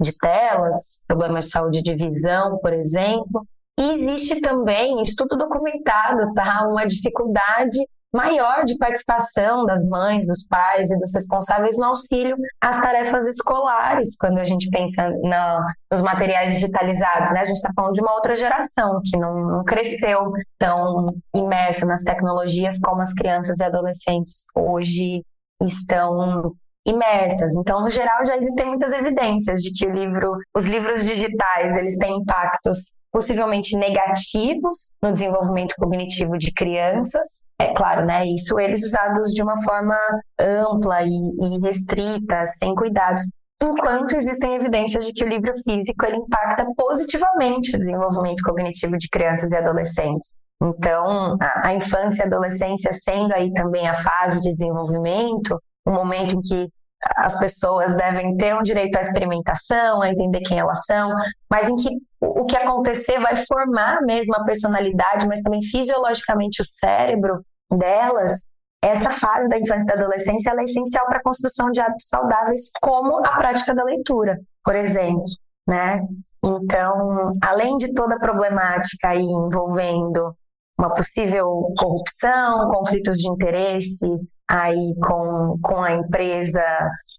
de 0.01 0.17
telas, 0.17 0.99
problemas 1.07 1.45
de 1.45 1.51
saúde 1.51 1.81
de 1.81 1.95
visão, 1.95 2.57
por 2.57 2.73
exemplo. 2.73 3.47
E 3.79 3.91
existe 3.91 4.41
também, 4.41 5.01
estudo 5.01 5.37
documentado, 5.37 6.33
tá, 6.33 6.67
uma 6.67 6.85
dificuldade 6.85 7.77
maior 8.15 8.63
de 8.63 8.77
participação 8.77 9.65
das 9.65 9.83
mães, 9.85 10.25
dos 10.25 10.47
pais 10.47 10.89
e 10.89 10.97
dos 10.97 11.13
responsáveis 11.13 11.77
no 11.77 11.85
auxílio 11.85 12.35
às 12.61 12.81
tarefas 12.81 13.27
escolares, 13.27 14.15
quando 14.17 14.37
a 14.39 14.43
gente 14.43 14.69
pensa 14.69 15.11
na, 15.23 15.65
nos 15.91 16.01
materiais 16.01 16.53
digitalizados. 16.53 17.33
Né? 17.33 17.41
A 17.41 17.43
gente 17.43 17.57
está 17.57 17.69
falando 17.75 17.93
de 17.93 18.01
uma 18.01 18.13
outra 18.13 18.35
geração 18.35 19.01
que 19.03 19.17
não, 19.17 19.35
não 19.47 19.63
cresceu 19.63 20.31
tão 20.57 21.07
imersa 21.35 21.85
nas 21.85 22.03
tecnologias 22.03 22.79
como 22.79 23.01
as 23.01 23.13
crianças 23.13 23.59
e 23.59 23.63
adolescentes 23.63 24.45
hoje 24.55 25.21
estão 25.61 26.55
imersas. 26.85 27.55
Então, 27.55 27.81
no 27.81 27.89
geral, 27.89 28.23
já 28.25 28.37
existem 28.37 28.67
muitas 28.67 28.93
evidências 28.93 29.61
de 29.61 29.71
que 29.71 29.85
livro, 29.87 30.37
os 30.55 30.65
livros 30.65 31.03
digitais, 31.03 31.75
eles 31.75 31.97
têm 31.97 32.17
impactos 32.17 32.93
possivelmente 33.15 33.77
negativos 33.77 34.91
no 35.01 35.13
desenvolvimento 35.13 35.73
cognitivo 35.77 36.37
de 36.37 36.51
crianças. 36.51 37.45
É 37.57 37.73
claro, 37.73 38.05
né? 38.05 38.25
Isso 38.25 38.59
eles 38.59 38.83
usados 38.83 39.31
de 39.31 39.41
uma 39.41 39.55
forma 39.63 39.97
ampla 40.37 41.01
e, 41.01 41.07
e 41.07 41.59
restrita, 41.61 42.45
sem 42.57 42.75
cuidados. 42.75 43.21
Enquanto 43.63 44.17
existem 44.17 44.55
evidências 44.55 45.05
de 45.05 45.13
que 45.13 45.23
o 45.23 45.29
livro 45.29 45.53
físico 45.63 46.05
ele 46.05 46.17
impacta 46.17 46.65
positivamente 46.75 47.73
o 47.73 47.79
desenvolvimento 47.79 48.43
cognitivo 48.43 48.97
de 48.97 49.07
crianças 49.07 49.49
e 49.53 49.55
adolescentes. 49.55 50.35
Então, 50.61 51.37
a, 51.41 51.69
a 51.69 51.73
infância 51.73 52.21
e 52.21 52.25
a 52.25 52.27
adolescência 52.27 52.91
sendo 52.91 53.33
aí 53.33 53.49
também 53.53 53.87
a 53.87 53.93
fase 53.93 54.41
de 54.41 54.53
desenvolvimento, 54.53 55.57
o 55.87 55.91
momento 55.91 56.35
em 56.35 56.41
que 56.41 56.69
as 57.03 57.37
pessoas 57.37 57.95
devem 57.95 58.35
ter 58.35 58.55
um 58.55 58.61
direito 58.61 58.97
à 58.97 59.01
experimentação, 59.01 60.01
a 60.01 60.09
entender 60.09 60.41
quem 60.41 60.57
elas 60.57 60.85
são, 60.85 61.13
mas 61.49 61.69
em 61.69 61.75
que 61.75 61.89
o 62.19 62.45
que 62.45 62.57
acontecer 62.57 63.19
vai 63.19 63.35
formar 63.35 64.01
mesmo 64.01 64.35
a 64.35 64.43
personalidade, 64.43 65.27
mas 65.27 65.41
também 65.41 65.61
fisiologicamente 65.61 66.61
o 66.61 66.65
cérebro 66.65 67.45
delas. 67.71 68.45
Essa 68.83 69.09
fase 69.09 69.47
da 69.47 69.57
infância 69.57 69.83
e 69.83 69.85
da 69.85 69.93
adolescência 69.93 70.51
é 70.51 70.63
essencial 70.63 71.05
para 71.07 71.17
a 71.17 71.23
construção 71.23 71.69
de 71.71 71.81
hábitos 71.81 72.07
saudáveis, 72.07 72.69
como 72.81 73.17
a 73.25 73.35
prática 73.37 73.73
da 73.73 73.83
leitura, 73.83 74.37
por 74.63 74.75
exemplo, 74.75 75.23
né? 75.67 76.01
Então, 76.43 77.33
além 77.41 77.75
de 77.77 77.91
toda 77.93 78.15
a 78.15 78.19
problemática 78.19 79.09
aí 79.09 79.23
envolvendo 79.23 80.35
uma 80.77 80.93
possível 80.93 81.73
corrupção, 81.77 82.67
conflitos 82.67 83.17
de 83.17 83.29
interesse, 83.29 84.07
aí 84.49 84.93
com, 85.01 85.57
com 85.61 85.81
a 85.81 85.93
empresa 85.93 86.61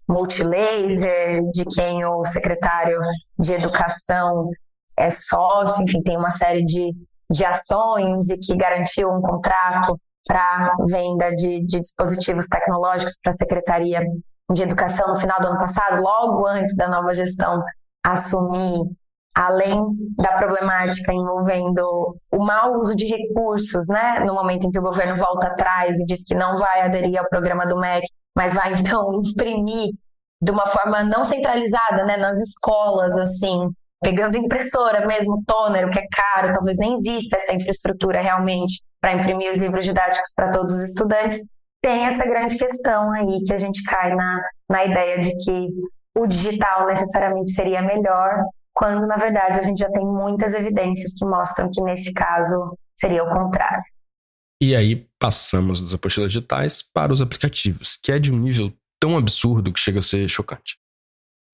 Multilaser, 0.07 1.43
de 1.51 1.65
quem 1.65 2.05
o 2.05 2.23
secretário 2.25 2.99
de 3.37 3.53
Educação 3.53 4.49
é 4.97 5.09
sócio, 5.09 5.83
enfim, 5.83 6.01
tem 6.01 6.17
uma 6.17 6.31
série 6.31 6.63
de, 6.63 6.91
de 7.29 7.45
ações 7.45 8.29
e 8.29 8.37
que 8.37 8.55
garantiu 8.55 9.09
um 9.09 9.21
contrato 9.21 9.99
para 10.25 10.73
venda 10.89 11.31
de, 11.35 11.65
de 11.65 11.79
dispositivos 11.79 12.47
tecnológicos 12.47 13.17
para 13.21 13.29
a 13.29 13.37
Secretaria 13.37 14.01
de 14.51 14.63
Educação 14.63 15.09
no 15.09 15.15
final 15.15 15.39
do 15.39 15.47
ano 15.47 15.59
passado, 15.59 16.01
logo 16.01 16.45
antes 16.45 16.75
da 16.75 16.87
nova 16.87 17.13
gestão 17.13 17.61
assumir 18.03 18.79
além 19.37 19.79
da 20.17 20.35
problemática 20.35 21.13
envolvendo 21.13 22.17
o 22.31 22.43
mau 22.43 22.73
uso 22.73 22.95
de 22.95 23.05
recursos, 23.05 23.87
né, 23.87 24.23
no 24.25 24.33
momento 24.33 24.65
em 24.65 24.71
que 24.71 24.79
o 24.79 24.81
governo 24.81 25.15
volta 25.15 25.45
atrás 25.45 25.99
e 25.99 26.05
diz 26.05 26.23
que 26.23 26.33
não 26.33 26.57
vai 26.57 26.81
aderir 26.81 27.19
ao 27.19 27.29
programa 27.29 27.63
do 27.67 27.79
MEC, 27.79 28.07
mas 28.35 28.55
vai 28.55 28.73
então 28.81 29.21
imprimir 29.23 29.91
de 30.41 30.51
uma 30.51 30.65
forma 30.65 31.03
não 31.03 31.23
centralizada, 31.23 32.03
né, 32.05 32.17
nas 32.17 32.37
escolas, 32.39 33.15
assim, 33.15 33.69
pegando 34.01 34.37
impressora 34.37 35.05
mesmo, 35.05 35.43
toner, 35.45 35.87
o 35.87 35.91
que 35.91 35.99
é 35.99 36.07
caro, 36.11 36.51
talvez 36.51 36.77
nem 36.79 36.95
exista 36.95 37.37
essa 37.37 37.53
infraestrutura 37.53 38.21
realmente 38.21 38.81
para 38.99 39.13
imprimir 39.13 39.51
os 39.51 39.59
livros 39.59 39.85
didáticos 39.85 40.31
para 40.35 40.49
todos 40.49 40.73
os 40.73 40.81
estudantes, 40.81 41.45
tem 41.79 42.05
essa 42.05 42.25
grande 42.25 42.57
questão 42.57 43.11
aí 43.11 43.43
que 43.45 43.53
a 43.53 43.57
gente 43.57 43.83
cai 43.83 44.15
na, 44.15 44.41
na 44.67 44.83
ideia 44.83 45.19
de 45.19 45.31
que 45.35 45.67
o 46.17 46.25
digital 46.25 46.87
necessariamente 46.87 47.51
seria 47.51 47.83
melhor 47.83 48.43
quando 48.77 49.07
na 49.07 49.15
verdade 49.15 49.57
a 49.57 49.63
gente 49.63 49.79
já 49.79 49.89
tem 49.89 50.05
muitas 50.05 50.53
evidências 50.53 51.15
que 51.17 51.25
mostram 51.25 51.67
que 51.73 51.81
nesse 51.81 52.13
caso 52.13 52.77
seria 52.95 53.23
o 53.23 53.29
contrário. 53.33 53.83
E 54.61 54.75
aí 54.75 55.07
passamos 55.19 55.81
das 55.81 55.95
apostilas 55.95 56.31
digitais 56.31 56.83
para 56.83 57.11
os 57.11 57.19
aplicativos, 57.19 57.97
que 58.01 58.11
é 58.11 58.19
de 58.19 58.31
um 58.31 58.37
nível 58.37 58.71
tão 58.99 59.17
absurdo 59.17 59.73
que 59.73 59.79
chega 59.79 59.97
a 59.97 60.03
ser 60.03 60.29
chocante. 60.29 60.77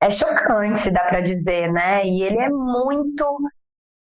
É 0.01 0.09
chocante, 0.09 0.91
dá 0.91 1.05
para 1.05 1.21
dizer, 1.21 1.71
né? 1.71 2.05
E 2.05 2.23
ele 2.23 2.39
é 2.39 2.49
muito 2.49 3.25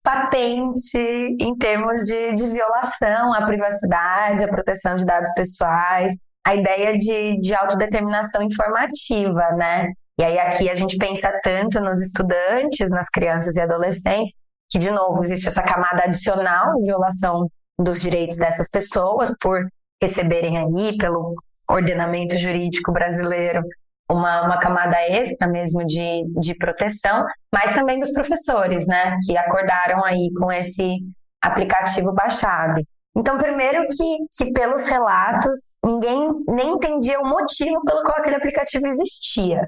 patente 0.02 0.98
em 0.98 1.56
termos 1.56 2.00
de, 2.02 2.34
de 2.34 2.48
violação 2.48 3.32
à 3.32 3.46
privacidade, 3.46 4.42
à 4.42 4.48
proteção 4.48 4.96
de 4.96 5.04
dados 5.04 5.32
pessoais, 5.32 6.18
a 6.44 6.56
ideia 6.56 6.98
de, 6.98 7.40
de 7.40 7.54
autodeterminação 7.54 8.42
informativa, 8.42 9.52
né? 9.56 9.92
E 10.18 10.24
aí 10.24 10.38
aqui 10.38 10.68
a 10.68 10.74
gente 10.74 10.96
pensa 10.96 11.30
tanto 11.42 11.80
nos 11.80 12.00
estudantes, 12.00 12.90
nas 12.90 13.08
crianças 13.08 13.56
e 13.56 13.60
adolescentes, 13.60 14.34
que 14.70 14.78
de 14.78 14.90
novo 14.90 15.22
existe 15.22 15.48
essa 15.48 15.62
camada 15.62 16.04
adicional 16.04 16.74
de 16.76 16.86
violação 16.86 17.46
dos 17.78 18.00
direitos 18.00 18.36
dessas 18.36 18.68
pessoas 18.68 19.32
por 19.40 19.66
receberem 20.02 20.58
aí 20.58 20.96
pelo 20.96 21.34
ordenamento 21.68 22.36
jurídico 22.36 22.92
brasileiro 22.92 23.62
uma, 24.10 24.42
uma 24.42 24.58
camada 24.58 24.96
extra 25.08 25.48
mesmo 25.48 25.84
de, 25.86 26.24
de 26.40 26.54
proteção, 26.56 27.24
mas 27.52 27.74
também 27.74 27.98
dos 27.98 28.12
professores, 28.12 28.86
né, 28.86 29.16
que 29.24 29.36
acordaram 29.36 30.04
aí 30.04 30.30
com 30.38 30.50
esse 30.52 30.98
aplicativo 31.40 32.12
baixado. 32.12 32.82
Então, 33.16 33.36
primeiro 33.36 33.86
que, 33.90 34.44
que 34.44 34.52
pelos 34.52 34.86
relatos, 34.86 35.74
ninguém 35.84 36.30
nem 36.48 36.70
entendia 36.70 37.20
o 37.20 37.28
motivo 37.28 37.82
pelo 37.84 38.02
qual 38.02 38.18
aquele 38.18 38.36
aplicativo 38.36 38.86
existia. 38.86 39.66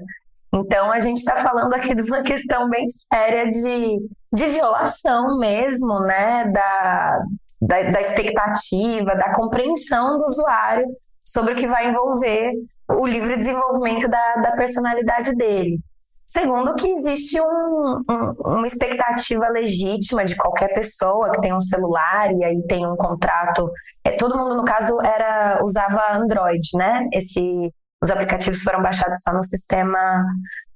Então, 0.55 0.89
a 0.89 0.99
gente 0.99 1.17
está 1.17 1.35
falando 1.35 1.73
aqui 1.73 1.93
de 1.93 2.01
uma 2.09 2.23
questão 2.23 2.69
bem 2.69 2.85
séria 2.87 3.49
de, 3.49 3.97
de 4.33 4.45
violação 4.45 5.37
mesmo, 5.37 5.99
né, 5.99 6.49
da, 6.49 7.19
da, 7.61 7.91
da 7.91 7.99
expectativa, 7.99 9.15
da 9.15 9.33
compreensão 9.33 10.17
do 10.17 10.23
usuário 10.23 10.85
sobre 11.27 11.53
o 11.53 11.55
que 11.57 11.67
vai 11.67 11.89
envolver 11.89 12.51
o 12.89 13.05
livre 13.05 13.35
desenvolvimento 13.35 14.07
da, 14.07 14.35
da 14.35 14.51
personalidade 14.53 15.35
dele. 15.35 15.77
Segundo, 16.25 16.73
que 16.75 16.89
existe 16.89 17.39
um, 17.39 18.01
um, 18.09 18.33
uma 18.45 18.67
expectativa 18.67 19.47
legítima 19.49 20.23
de 20.23 20.35
qualquer 20.35 20.73
pessoa 20.73 21.31
que 21.31 21.41
tem 21.41 21.53
um 21.53 21.61
celular 21.61 22.31
e 22.31 22.43
aí 22.43 22.61
tem 22.67 22.85
um 22.87 22.95
contrato. 22.95 23.69
É, 24.03 24.11
todo 24.11 24.37
mundo, 24.37 24.55
no 24.55 24.63
caso, 24.63 24.97
era 25.01 25.59
usava 25.63 26.13
Android, 26.13 26.67
né? 26.75 27.07
Esse 27.13 27.71
os 28.03 28.09
aplicativos 28.09 28.61
foram 28.61 28.81
baixados 28.81 29.21
só 29.21 29.33
no 29.33 29.43
sistema 29.43 30.23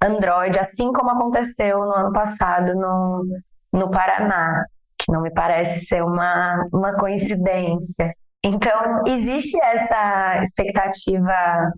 Android, 0.02 0.58
assim 0.58 0.92
como 0.92 1.10
aconteceu 1.10 1.78
no 1.78 1.94
ano 1.94 2.12
passado 2.12 2.74
no, 2.74 3.24
no 3.72 3.90
Paraná, 3.90 4.64
que 4.98 5.12
não 5.12 5.22
me 5.22 5.30
parece 5.30 5.86
ser 5.86 6.02
uma, 6.02 6.66
uma 6.72 6.94
coincidência. 6.94 8.12
Então, 8.42 9.02
existe 9.06 9.58
essa 9.62 10.40
expectativa 10.40 11.72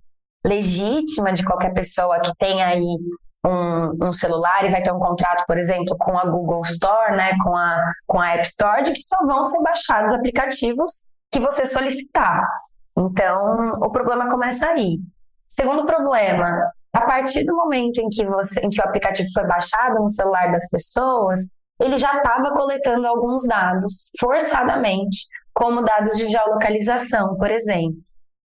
legítima 0.44 1.32
de 1.32 1.44
qualquer 1.44 1.72
pessoa 1.72 2.20
que 2.20 2.32
tem 2.36 2.62
aí 2.62 2.96
um, 3.44 4.06
um, 4.08 4.12
celular 4.12 4.64
e 4.64 4.70
vai 4.70 4.82
ter 4.82 4.92
um 4.92 4.98
contrato, 4.98 5.44
por 5.46 5.58
exemplo, 5.58 5.96
com 5.98 6.16
a 6.16 6.24
Google 6.24 6.62
Store, 6.62 7.16
né, 7.16 7.32
com 7.42 7.56
a, 7.56 7.92
com 8.06 8.20
a 8.20 8.30
App 8.30 8.46
Store, 8.46 8.82
de 8.82 8.92
que 8.92 9.02
só 9.02 9.16
vão 9.26 9.42
ser 9.42 9.60
baixados 9.62 10.12
aplicativos 10.12 11.04
que 11.30 11.40
você 11.40 11.66
solicitar. 11.66 12.46
Então, 12.96 13.72
o 13.80 13.90
problema 13.90 14.28
começa 14.28 14.66
aí. 14.66 14.98
Segundo 15.52 15.84
problema, 15.84 16.72
a 16.94 17.02
partir 17.02 17.44
do 17.44 17.54
momento 17.54 17.98
em 17.98 18.08
que, 18.08 18.24
você, 18.24 18.60
em 18.60 18.70
que 18.70 18.80
o 18.80 18.84
aplicativo 18.84 19.28
foi 19.34 19.46
baixado 19.46 20.00
no 20.00 20.08
celular 20.08 20.50
das 20.50 20.66
pessoas, 20.70 21.40
ele 21.78 21.98
já 21.98 22.16
estava 22.16 22.52
coletando 22.52 23.06
alguns 23.06 23.46
dados, 23.46 24.10
forçadamente, 24.18 25.26
como 25.52 25.82
dados 25.82 26.16
de 26.16 26.26
geolocalização, 26.28 27.36
por 27.36 27.50
exemplo, 27.50 27.98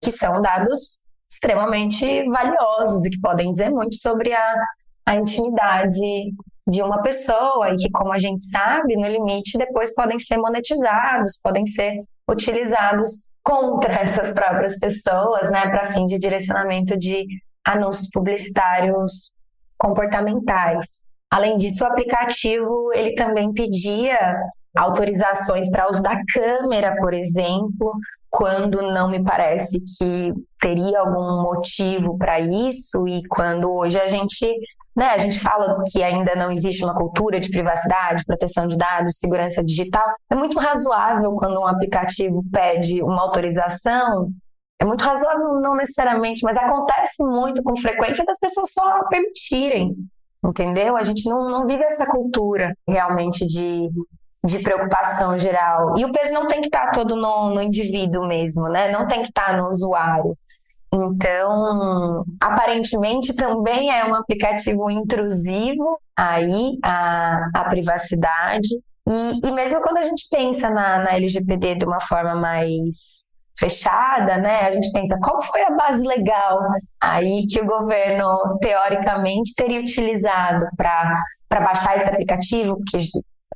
que 0.05 0.11
são 0.11 0.43
dados 0.43 1.01
extremamente 1.33 2.23
valiosos 2.29 3.07
e 3.07 3.11
que 3.11 3.21
podem 3.21 3.51
dizer 3.51 3.71
muito 3.71 3.95
sobre 3.95 4.35
a, 4.35 4.55
a 5.07 5.17
intimidade 5.17 6.35
de 6.69 6.83
uma 6.83 7.01
pessoa 7.01 7.71
e 7.71 7.77
que, 7.77 7.91
como 7.91 8.13
a 8.13 8.19
gente 8.19 8.45
sabe, 8.45 8.95
no 8.95 9.09
limite 9.09 9.57
depois 9.57 9.95
podem 9.95 10.19
ser 10.19 10.37
monetizados, 10.37 11.39
podem 11.43 11.65
ser 11.65 11.95
utilizados 12.29 13.29
contra 13.51 13.95
essas 13.95 14.33
próprias 14.33 14.79
pessoas, 14.79 15.51
né, 15.51 15.69
para 15.69 15.87
fim 15.87 16.05
de 16.05 16.21
direcionamento 16.21 16.97
de 16.97 17.27
anúncios 17.65 18.09
publicitários 18.09 19.33
comportamentais. 19.77 21.03
Além 21.29 21.57
disso, 21.57 21.83
o 21.83 21.87
aplicativo 21.89 22.93
ele 22.95 23.15
também 23.15 23.53
pedia 23.53 24.37
autorizações 24.77 25.69
para 25.69 25.91
uso 25.91 26.01
da 26.01 26.17
câmera, 26.33 26.95
por 27.01 27.13
exemplo, 27.13 27.93
quando 28.31 28.83
não 28.83 29.11
me 29.11 29.25
parece 29.25 29.81
que 29.99 30.33
teria 30.61 31.01
algum 31.01 31.43
motivo 31.43 32.17
para 32.17 32.39
isso 32.39 33.09
e 33.09 33.27
quando 33.27 33.73
hoje 33.73 33.99
a 33.99 34.07
gente, 34.07 34.47
né, 35.01 35.09
a 35.09 35.19
gente 35.19 35.41
fala 35.41 35.83
que 35.91 36.03
ainda 36.03 36.35
não 36.35 36.53
existe 36.53 36.85
uma 36.85 36.95
cultura 36.95 37.41
de 37.41 37.49
privacidade, 37.51 38.25
proteção 38.25 38.67
de 38.67 38.77
dados, 38.77 39.19
segurança 39.19 39.65
digital, 39.65 40.05
é 40.31 40.35
muito 40.35 40.59
razoável 40.59 41.33
quando 41.37 41.59
um 41.59 41.67
aplicativo 41.67 42.45
pede 42.53 43.03
uma 43.03 43.23
autorização 43.23 44.29
é 44.83 44.85
muito 44.85 45.05
razoável, 45.05 45.61
não 45.61 45.77
necessariamente, 45.77 46.41
mas 46.43 46.57
acontece 46.57 47.23
muito 47.23 47.63
com 47.63 47.77
frequência 47.77 48.25
das 48.25 48.39
pessoas 48.39 48.73
só 48.73 49.07
permitirem 49.11 49.95
entendeu? 50.45 50.97
A 50.97 51.03
gente 51.03 51.29
não, 51.29 51.51
não 51.51 51.67
vive 51.67 51.85
essa 51.85 52.07
cultura 52.07 52.75
realmente 52.89 53.47
de, 53.47 53.91
de 54.45 54.59
preocupação 54.61 55.37
geral. 55.39 55.95
E 55.99 56.05
o 56.05 56.13
peso 56.13 56.33
não 56.33 56.47
tem 56.47 56.61
que 56.61 56.69
estar 56.69 56.91
todo 56.93 57.15
no, 57.15 57.51
no 57.51 57.63
indivíduo 57.63 58.27
mesmo, 58.27 58.69
né? 58.69 58.91
Não 58.91 59.07
tem 59.07 59.21
que 59.21 59.29
estar 59.29 59.57
no 59.57 59.67
usuário. 59.67 60.37
Então, 60.93 62.25
aparentemente 62.41 63.35
também 63.35 63.91
é 63.93 64.05
um 64.05 64.15
aplicativo 64.15 64.91
intrusivo 64.91 66.01
aí 66.17 66.79
a, 66.83 67.49
a 67.55 67.65
privacidade. 67.69 68.69
E, 69.09 69.47
e 69.47 69.53
mesmo 69.53 69.81
quando 69.81 69.99
a 69.99 70.03
gente 70.03 70.27
pensa 70.31 70.69
na, 70.69 70.99
na 70.99 71.15
LGPD 71.15 71.77
de 71.77 71.87
uma 71.87 72.01
forma 72.01 72.35
mais 72.35 73.29
fechada, 73.59 74.39
né? 74.39 74.63
A 74.63 74.73
gente 74.73 74.91
pensa 74.91 75.19
qual 75.23 75.41
foi 75.43 75.63
a 75.63 75.71
base 75.71 76.05
legal 76.07 76.59
aí 77.01 77.47
que 77.47 77.61
o 77.61 77.67
governo 77.67 78.59
teoricamente 78.61 79.55
teria 79.55 79.81
utilizado 79.81 80.67
para 80.77 81.23
para 81.51 81.63
baixar 81.63 81.97
esse 81.97 82.09
aplicativo, 82.09 82.77
porque 82.77 82.97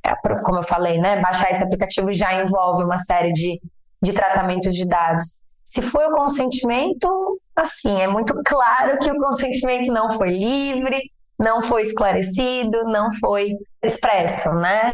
é, 0.05 0.13
como 0.43 0.59
eu 0.59 0.63
falei, 0.63 0.99
né, 0.99 1.21
baixar 1.21 1.49
esse 1.49 1.63
aplicativo 1.63 2.11
já 2.11 2.41
envolve 2.41 2.83
uma 2.83 2.97
série 2.97 3.31
de, 3.31 3.59
de 4.03 4.11
tratamentos 4.11 4.75
de 4.75 4.85
dados. 4.85 5.37
Se 5.65 5.81
foi 5.81 6.05
o 6.05 6.15
consentimento, 6.15 7.41
assim, 7.55 7.99
é 7.99 8.07
muito 8.07 8.33
claro 8.45 8.97
que 8.99 9.11
o 9.11 9.17
consentimento 9.17 9.91
não 9.91 10.09
foi 10.09 10.29
livre, 10.29 11.11
não 11.39 11.61
foi 11.61 11.81
esclarecido, 11.81 12.83
não 12.85 13.11
foi 13.11 13.51
expresso, 13.83 14.53
né? 14.53 14.93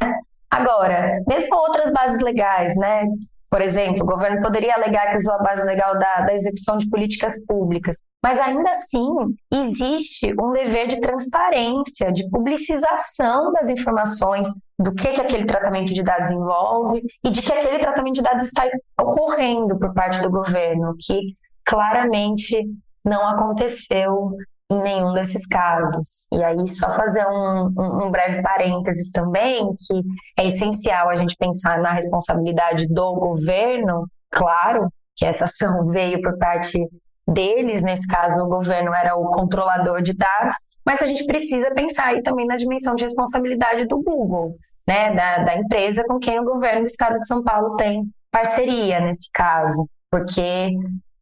Agora, 0.49 1.21
mesmo 1.27 1.55
outras 1.55 1.91
bases 1.91 2.21
legais, 2.21 2.75
né? 2.77 3.03
Por 3.51 3.61
exemplo, 3.61 4.03
o 4.03 4.05
governo 4.05 4.41
poderia 4.41 4.75
alegar 4.75 5.11
que 5.11 5.17
usou 5.17 5.33
a 5.33 5.43
base 5.43 5.65
legal 5.65 5.99
da, 5.99 6.21
da 6.21 6.33
execução 6.33 6.77
de 6.77 6.89
políticas 6.89 7.45
públicas, 7.45 7.97
mas 8.23 8.39
ainda 8.39 8.69
assim 8.69 9.09
existe 9.53 10.33
um 10.41 10.53
dever 10.53 10.87
de 10.87 11.01
transparência, 11.01 12.13
de 12.13 12.29
publicização 12.29 13.51
das 13.51 13.67
informações 13.67 14.47
do 14.79 14.93
que, 14.93 15.11
que 15.11 15.19
aquele 15.19 15.45
tratamento 15.45 15.93
de 15.93 16.01
dados 16.01 16.31
envolve 16.31 17.03
e 17.21 17.29
de 17.29 17.41
que 17.41 17.51
aquele 17.51 17.79
tratamento 17.79 18.15
de 18.15 18.21
dados 18.21 18.43
está 18.43 18.63
ocorrendo 18.97 19.77
por 19.77 19.93
parte 19.93 20.21
do 20.21 20.31
governo, 20.31 20.95
que 20.97 21.19
claramente 21.65 22.57
não 23.03 23.27
aconteceu 23.27 24.31
em 24.71 24.81
nenhum 24.81 25.13
desses 25.13 25.45
casos. 25.45 26.25
E 26.31 26.41
aí, 26.41 26.65
só 26.65 26.89
fazer 26.91 27.25
um, 27.27 27.65
um, 27.77 28.09
breve 28.09 28.41
parênteses 28.41 29.11
também, 29.11 29.67
que 29.75 30.01
é 30.39 30.47
essencial 30.47 31.09
a 31.09 31.15
gente 31.15 31.35
pensar 31.37 31.79
na 31.79 31.91
responsabilidade 31.91 32.87
do 32.87 33.13
governo, 33.15 34.07
claro 34.31 34.87
que 35.15 35.25
essa 35.25 35.43
ação 35.43 35.85
veio 35.91 36.21
por 36.21 36.37
parte 36.37 36.79
deles, 37.27 37.81
nesse 37.81 38.07
caso 38.07 38.41
o 38.43 38.47
governo 38.47 38.93
era 38.93 39.15
o 39.15 39.29
controlador 39.31 40.01
de 40.01 40.13
dados, 40.15 40.55
mas 40.85 41.01
a 41.01 41.05
gente 41.05 41.25
precisa 41.25 41.71
pensar 41.73 42.05
aí 42.05 42.21
também 42.23 42.47
na 42.47 42.55
dimensão 42.55 42.95
de 42.95 43.03
responsabilidade 43.03 43.85
do 43.85 44.01
Google, 44.01 44.55
né, 44.87 45.13
da, 45.13 45.43
da 45.43 45.55
empresa 45.55 46.03
com 46.07 46.17
quem 46.17 46.39
o 46.39 46.45
governo 46.45 46.81
do 46.81 46.87
estado 46.87 47.19
de 47.19 47.27
São 47.27 47.43
Paulo 47.43 47.75
tem 47.75 48.03
parceria 48.31 48.99
nesse 48.99 49.29
caso, 49.31 49.87
porque 50.09 50.71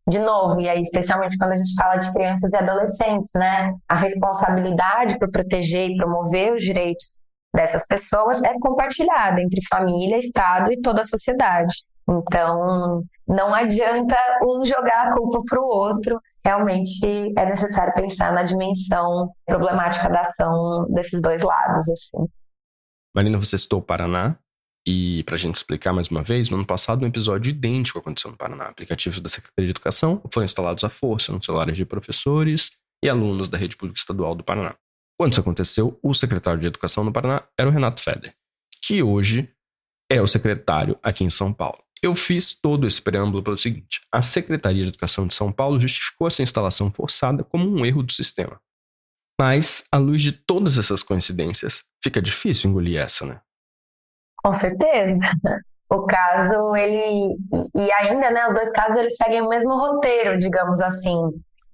de 0.09 0.19
novo, 0.19 0.59
e 0.59 0.67
aí 0.67 0.81
especialmente 0.81 1.37
quando 1.37 1.51
a 1.51 1.57
gente 1.57 1.73
fala 1.75 1.97
de 1.97 2.11
crianças 2.11 2.51
e 2.51 2.57
adolescentes, 2.57 3.31
né? 3.35 3.73
A 3.87 3.95
responsabilidade 3.95 5.17
por 5.19 5.29
proteger 5.29 5.91
e 5.91 5.95
promover 5.95 6.53
os 6.53 6.61
direitos 6.61 7.17
dessas 7.55 7.85
pessoas 7.85 8.43
é 8.43 8.53
compartilhada 8.59 9.41
entre 9.41 9.59
família, 9.69 10.17
Estado 10.17 10.71
e 10.71 10.81
toda 10.81 11.01
a 11.01 11.05
sociedade. 11.05 11.73
Então, 12.09 13.03
não 13.27 13.53
adianta 13.53 14.15
um 14.43 14.65
jogar 14.65 15.09
a 15.09 15.15
culpa 15.15 15.41
para 15.47 15.61
o 15.61 15.65
outro. 15.65 16.19
Realmente 16.43 17.05
é 17.37 17.45
necessário 17.45 17.93
pensar 17.93 18.33
na 18.33 18.43
dimensão 18.43 19.29
problemática 19.45 20.09
da 20.09 20.21
ação 20.21 20.87
desses 20.89 21.21
dois 21.21 21.43
lados, 21.43 21.87
assim. 21.89 22.25
Marina, 23.15 23.37
você 23.37 23.57
citou 23.57 23.79
o 23.79 23.83
Paraná. 23.83 24.37
E 24.87 25.23
para 25.23 25.35
a 25.35 25.37
gente 25.37 25.55
explicar 25.55 25.93
mais 25.93 26.07
uma 26.07 26.23
vez, 26.23 26.49
no 26.49 26.57
ano 26.57 26.65
passado 26.65 27.03
um 27.03 27.07
episódio 27.07 27.49
idêntico 27.49 27.99
aconteceu 27.99 28.31
no 28.31 28.37
Paraná. 28.37 28.65
Aplicativos 28.65 29.19
da 29.19 29.29
Secretaria 29.29 29.67
de 29.67 29.71
Educação 29.71 30.21
foram 30.33 30.45
instalados 30.45 30.83
à 30.83 30.89
força 30.89 31.31
nos 31.31 31.45
celulares 31.45 31.77
de 31.77 31.85
professores 31.85 32.71
e 33.03 33.09
alunos 33.09 33.47
da 33.47 33.57
rede 33.57 33.75
pública 33.75 33.99
estadual 33.99 34.35
do 34.35 34.43
Paraná. 34.43 34.75
Quando 35.17 35.33
isso 35.33 35.41
aconteceu, 35.41 35.99
o 36.01 36.13
secretário 36.13 36.59
de 36.59 36.67
Educação 36.67 37.03
no 37.03 37.11
Paraná 37.11 37.43
era 37.57 37.69
o 37.69 37.71
Renato 37.73 38.01
Feder, 38.01 38.33
que 38.81 39.03
hoje 39.03 39.49
é 40.09 40.21
o 40.21 40.27
secretário 40.27 40.97
aqui 41.03 41.23
em 41.23 41.29
São 41.29 41.53
Paulo. 41.53 41.83
Eu 42.01 42.15
fiz 42.15 42.53
todo 42.53 42.87
esse 42.87 43.01
preâmbulo 43.01 43.43
pelo 43.43 43.57
seguinte: 43.57 44.01
a 44.11 44.21
Secretaria 44.21 44.81
de 44.81 44.89
Educação 44.89 45.27
de 45.27 45.33
São 45.33 45.51
Paulo 45.51 45.79
justificou 45.79 46.27
essa 46.27 46.41
instalação 46.41 46.91
forçada 46.91 47.43
como 47.43 47.69
um 47.69 47.85
erro 47.85 48.01
do 48.01 48.13
sistema. 48.13 48.59
Mas, 49.39 49.85
à 49.91 49.97
luz 49.97 50.21
de 50.21 50.31
todas 50.31 50.77
essas 50.77 51.03
coincidências, 51.03 51.83
fica 52.03 52.21
difícil 52.21 52.69
engolir 52.69 52.99
essa, 52.99 53.25
né? 53.25 53.41
Com 54.43 54.53
certeza. 54.53 55.19
O 55.89 56.05
caso, 56.05 56.75
ele. 56.75 57.35
E 57.75 57.91
ainda, 57.93 58.29
né, 58.29 58.45
os 58.45 58.53
dois 58.53 58.71
casos, 58.71 58.97
eles 58.97 59.15
seguem 59.15 59.41
o 59.41 59.49
mesmo 59.49 59.75
roteiro, 59.75 60.37
digamos 60.37 60.79
assim. 60.81 61.17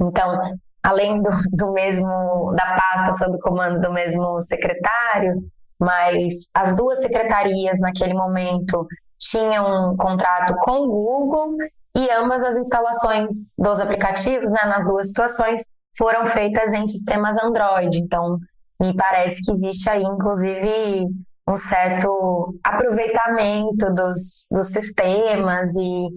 Então, 0.01 0.39
além 0.81 1.21
do, 1.21 1.29
do 1.51 1.73
mesmo. 1.73 2.53
da 2.55 2.75
pasta 2.75 3.25
sob 3.25 3.37
comando 3.39 3.81
do 3.81 3.91
mesmo 3.91 4.39
secretário, 4.41 5.43
mas 5.79 6.49
as 6.53 6.75
duas 6.75 7.01
secretarias, 7.01 7.79
naquele 7.81 8.13
momento, 8.13 8.87
tinham 9.19 9.91
um 9.91 9.97
contrato 9.97 10.55
com 10.61 10.83
o 10.83 10.87
Google 10.87 11.57
e 11.97 12.09
ambas 12.11 12.43
as 12.43 12.57
instalações 12.57 13.53
dos 13.57 13.79
aplicativos, 13.79 14.49
né, 14.49 14.65
nas 14.65 14.85
duas 14.85 15.07
situações, 15.07 15.61
foram 15.97 16.25
feitas 16.25 16.73
em 16.73 16.85
sistemas 16.85 17.37
Android. 17.41 17.99
Então, 17.99 18.37
me 18.79 18.93
parece 18.95 19.43
que 19.43 19.51
existe 19.51 19.89
aí, 19.89 20.03
inclusive, 20.03 21.07
um 21.47 21.55
certo 21.55 22.55
aproveitamento 22.63 23.93
dos, 23.93 24.47
dos 24.51 24.67
sistemas 24.67 25.75
e, 25.75 26.07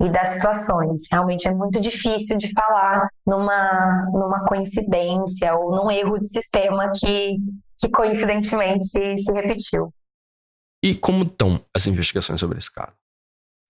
e 0.00 0.10
das 0.10 0.28
situações. 0.28 1.02
Realmente 1.10 1.46
é 1.46 1.54
muito 1.54 1.80
difícil 1.80 2.38
de 2.38 2.52
falar 2.52 3.08
numa, 3.26 4.06
numa 4.12 4.44
coincidência 4.46 5.54
ou 5.54 5.70
num 5.70 5.90
erro 5.90 6.18
de 6.18 6.28
sistema 6.28 6.90
que, 6.94 7.36
que 7.78 7.88
coincidentemente 7.90 8.86
se, 8.86 9.18
se 9.18 9.32
repetiu. 9.32 9.92
E 10.82 10.94
como 10.94 11.24
estão 11.24 11.60
as 11.74 11.86
investigações 11.86 12.40
sobre 12.40 12.58
esse 12.58 12.72
caso? 12.72 12.92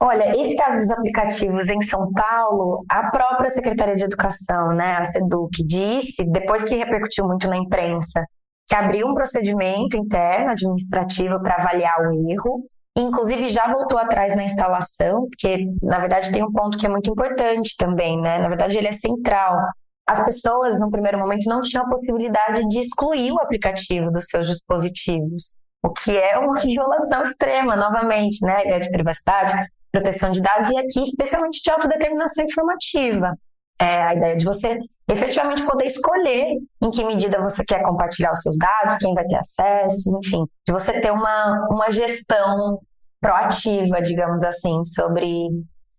Olha, 0.01 0.31
esse 0.31 0.57
caso 0.57 0.79
dos 0.79 0.91
aplicativos 0.93 1.69
em 1.69 1.83
São 1.83 2.13
Paulo, 2.13 2.85
a 2.89 3.11
própria 3.11 3.49
Secretaria 3.49 3.97
de 3.97 4.05
Educação, 4.05 4.69
né, 4.69 4.97
a 4.97 5.03
SEDUC, 5.03 5.65
disse, 5.67 6.25
depois 6.25 6.63
que 6.63 6.77
repercutiu 6.77 7.27
muito 7.27 7.49
na 7.49 7.57
imprensa, 7.57 8.25
que 8.69 8.75
abriu 8.75 9.07
um 9.07 9.15
procedimento 9.15 9.97
interno 9.97 10.51
administrativo 10.51 11.41
para 11.43 11.57
avaliar 11.57 11.97
o 12.01 12.31
erro. 12.31 12.63
Inclusive, 12.95 13.49
já 13.49 13.67
voltou 13.67 13.99
atrás 13.99 14.37
na 14.37 14.45
instalação, 14.45 15.27
porque, 15.31 15.67
na 15.83 15.99
verdade, 15.99 16.31
tem 16.31 16.45
um 16.45 16.53
ponto 16.53 16.77
que 16.77 16.85
é 16.85 16.89
muito 16.89 17.11
importante 17.11 17.75
também, 17.79 18.21
né? 18.21 18.39
Na 18.39 18.49
verdade, 18.49 18.77
ele 18.77 18.89
é 18.89 18.93
central. 18.93 19.57
As 20.07 20.23
pessoas, 20.23 20.79
no 20.79 20.91
primeiro 20.91 21.19
momento, 21.19 21.49
não 21.49 21.63
tinham 21.63 21.85
a 21.85 21.89
possibilidade 21.89 22.67
de 22.69 22.81
excluir 22.81 23.33
o 23.33 23.41
aplicativo 23.41 24.11
dos 24.11 24.27
seus 24.27 24.47
dispositivos, 24.47 25.55
o 25.83 25.91
que 25.91 26.15
é 26.15 26.37
uma 26.39 26.55
violação 26.61 27.23
extrema, 27.23 27.75
novamente, 27.75 28.45
né? 28.45 28.57
A 28.57 28.65
ideia 28.65 28.81
de 28.81 28.91
privacidade, 28.91 29.55
proteção 29.91 30.31
de 30.31 30.43
dados, 30.43 30.69
e 30.71 30.77
aqui, 30.77 31.03
especialmente 31.03 31.63
de 31.63 31.71
autodeterminação 31.71 32.45
informativa. 32.45 33.33
É 33.81 34.03
a 34.03 34.15
ideia 34.15 34.37
de 34.37 34.45
você 34.45 34.77
efetivamente 35.09 35.65
poder 35.65 35.87
escolher 35.87 36.47
em 36.83 36.91
que 36.91 37.05
medida 37.05 37.41
você 37.41 37.65
quer 37.65 37.83
compartilhar 37.83 38.31
os 38.31 38.43
seus 38.43 38.57
dados, 38.59 38.99
quem 38.99 39.15
vai 39.15 39.25
ter 39.25 39.37
acesso, 39.37 40.19
enfim, 40.23 40.45
de 40.67 40.73
você 40.73 41.01
ter 41.01 41.11
uma, 41.11 41.67
uma 41.71 41.91
gestão 41.91 42.79
proativa, 43.21 44.03
digamos 44.03 44.43
assim, 44.43 44.85
sobre, 44.85 45.49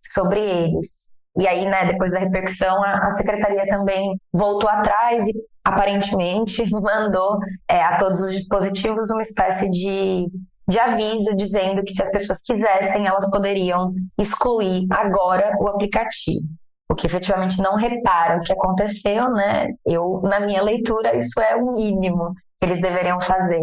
sobre 0.02 0.40
eles. 0.40 1.08
E 1.38 1.46
aí, 1.46 1.64
né, 1.64 1.86
depois 1.86 2.12
da 2.12 2.20
repercussão, 2.20 2.82
a, 2.84 3.08
a 3.08 3.10
secretaria 3.12 3.66
também 3.66 4.16
voltou 4.32 4.70
atrás 4.70 5.26
e 5.26 5.32
aparentemente 5.64 6.62
mandou 6.70 7.38
é, 7.68 7.82
a 7.82 7.96
todos 7.96 8.20
os 8.20 8.32
dispositivos 8.32 9.10
uma 9.10 9.22
espécie 9.22 9.68
de, 9.68 10.26
de 10.68 10.78
aviso 10.78 11.34
dizendo 11.34 11.82
que 11.82 11.92
se 11.92 12.02
as 12.02 12.10
pessoas 12.10 12.42
quisessem, 12.42 13.06
elas 13.06 13.28
poderiam 13.28 13.92
excluir 14.18 14.86
agora 14.90 15.52
o 15.60 15.68
aplicativo 15.68 16.46
o 16.90 16.94
que 16.94 17.06
efetivamente 17.06 17.62
não 17.62 17.76
repara 17.76 18.38
o 18.38 18.40
que 18.40 18.52
aconteceu, 18.52 19.30
né? 19.30 19.68
Eu, 19.86 20.20
na 20.24 20.40
minha 20.40 20.60
leitura, 20.60 21.16
isso 21.16 21.40
é 21.40 21.54
o 21.54 21.76
mínimo 21.76 22.34
que 22.58 22.66
eles 22.66 22.80
deveriam 22.80 23.20
fazer. 23.20 23.62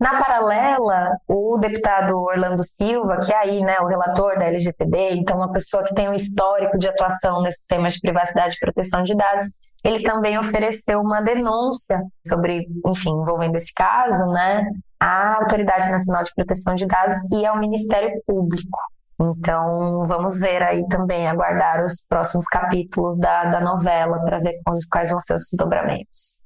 Na 0.00 0.22
paralela, 0.22 1.10
o 1.26 1.58
deputado 1.58 2.16
Orlando 2.16 2.62
Silva, 2.62 3.18
que 3.18 3.32
é 3.32 3.36
aí, 3.36 3.60
né, 3.62 3.80
o 3.80 3.86
relator 3.86 4.38
da 4.38 4.44
LGPD, 4.44 5.14
então 5.14 5.38
uma 5.38 5.50
pessoa 5.50 5.82
que 5.82 5.92
tem 5.92 6.08
um 6.08 6.14
histórico 6.14 6.78
de 6.78 6.86
atuação 6.88 7.42
nesses 7.42 7.66
temas 7.66 7.94
de 7.94 8.00
privacidade 8.00 8.54
e 8.54 8.60
proteção 8.60 9.02
de 9.02 9.16
dados, 9.16 9.46
ele 9.82 10.04
também 10.04 10.38
ofereceu 10.38 11.00
uma 11.00 11.20
denúncia 11.20 12.00
sobre, 12.24 12.68
enfim, 12.86 13.10
envolvendo 13.10 13.56
esse 13.56 13.74
caso, 13.74 14.24
né, 14.26 14.64
à 15.00 15.34
Autoridade 15.38 15.90
Nacional 15.90 16.22
de 16.22 16.32
Proteção 16.32 16.76
de 16.76 16.86
Dados 16.86 17.16
e 17.32 17.44
ao 17.44 17.58
Ministério 17.58 18.20
Público. 18.24 18.78
Então, 19.20 20.06
vamos 20.06 20.38
ver 20.38 20.62
aí 20.62 20.86
também, 20.86 21.26
aguardar 21.26 21.84
os 21.84 22.04
próximos 22.08 22.46
capítulos 22.46 23.18
da, 23.18 23.46
da 23.46 23.60
novela 23.60 24.20
para 24.20 24.38
ver 24.38 24.60
quais 24.88 25.10
vão 25.10 25.18
ser 25.18 25.34
os 25.34 25.42
desdobramentos. 25.50 26.38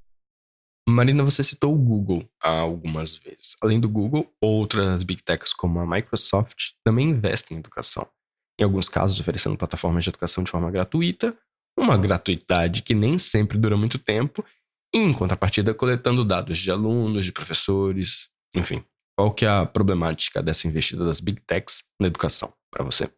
Marina, 0.89 1.23
você 1.23 1.45
citou 1.45 1.75
o 1.75 1.79
Google 1.79 2.25
algumas 2.41 3.15
vezes. 3.17 3.57
Além 3.61 3.79
do 3.79 3.89
Google, 3.89 4.27
outras 4.41 5.03
big 5.03 5.23
techs 5.23 5.53
como 5.53 5.79
a 5.81 5.87
Microsoft 5.87 6.71
também 6.83 7.11
investem 7.11 7.57
em 7.57 7.61
educação. 7.61 8.09
Em 8.59 8.65
alguns 8.65 8.89
casos, 8.89 9.21
oferecendo 9.21 9.57
plataformas 9.57 10.05
de 10.05 10.11
educação 10.11 10.43
de 10.43 10.51
forma 10.51 10.71
gratuita, 10.71 11.37
uma 11.79 11.97
gratuidade 11.97 12.83
que 12.83 12.95
nem 12.95 13.19
sempre 13.19 13.59
dura 13.59 13.77
muito 13.77 13.99
tempo, 13.99 14.45
e 14.95 14.99
em 14.99 15.13
contrapartida 15.13 15.75
coletando 15.75 16.25
dados 16.25 16.59
de 16.59 16.71
alunos, 16.71 17.25
de 17.25 17.33
professores, 17.33 18.29
enfim. 18.55 18.83
Qual 19.17 19.33
que 19.33 19.45
é 19.45 19.49
a 19.49 19.67
problemática 19.67 20.43
dessa 20.43 20.67
investida 20.67 21.05
das 21.05 21.21
big 21.21 21.41
techs 21.43 21.85
na 22.01 22.07
educação 22.07 22.53
para 22.73 22.85
você? 22.85 23.09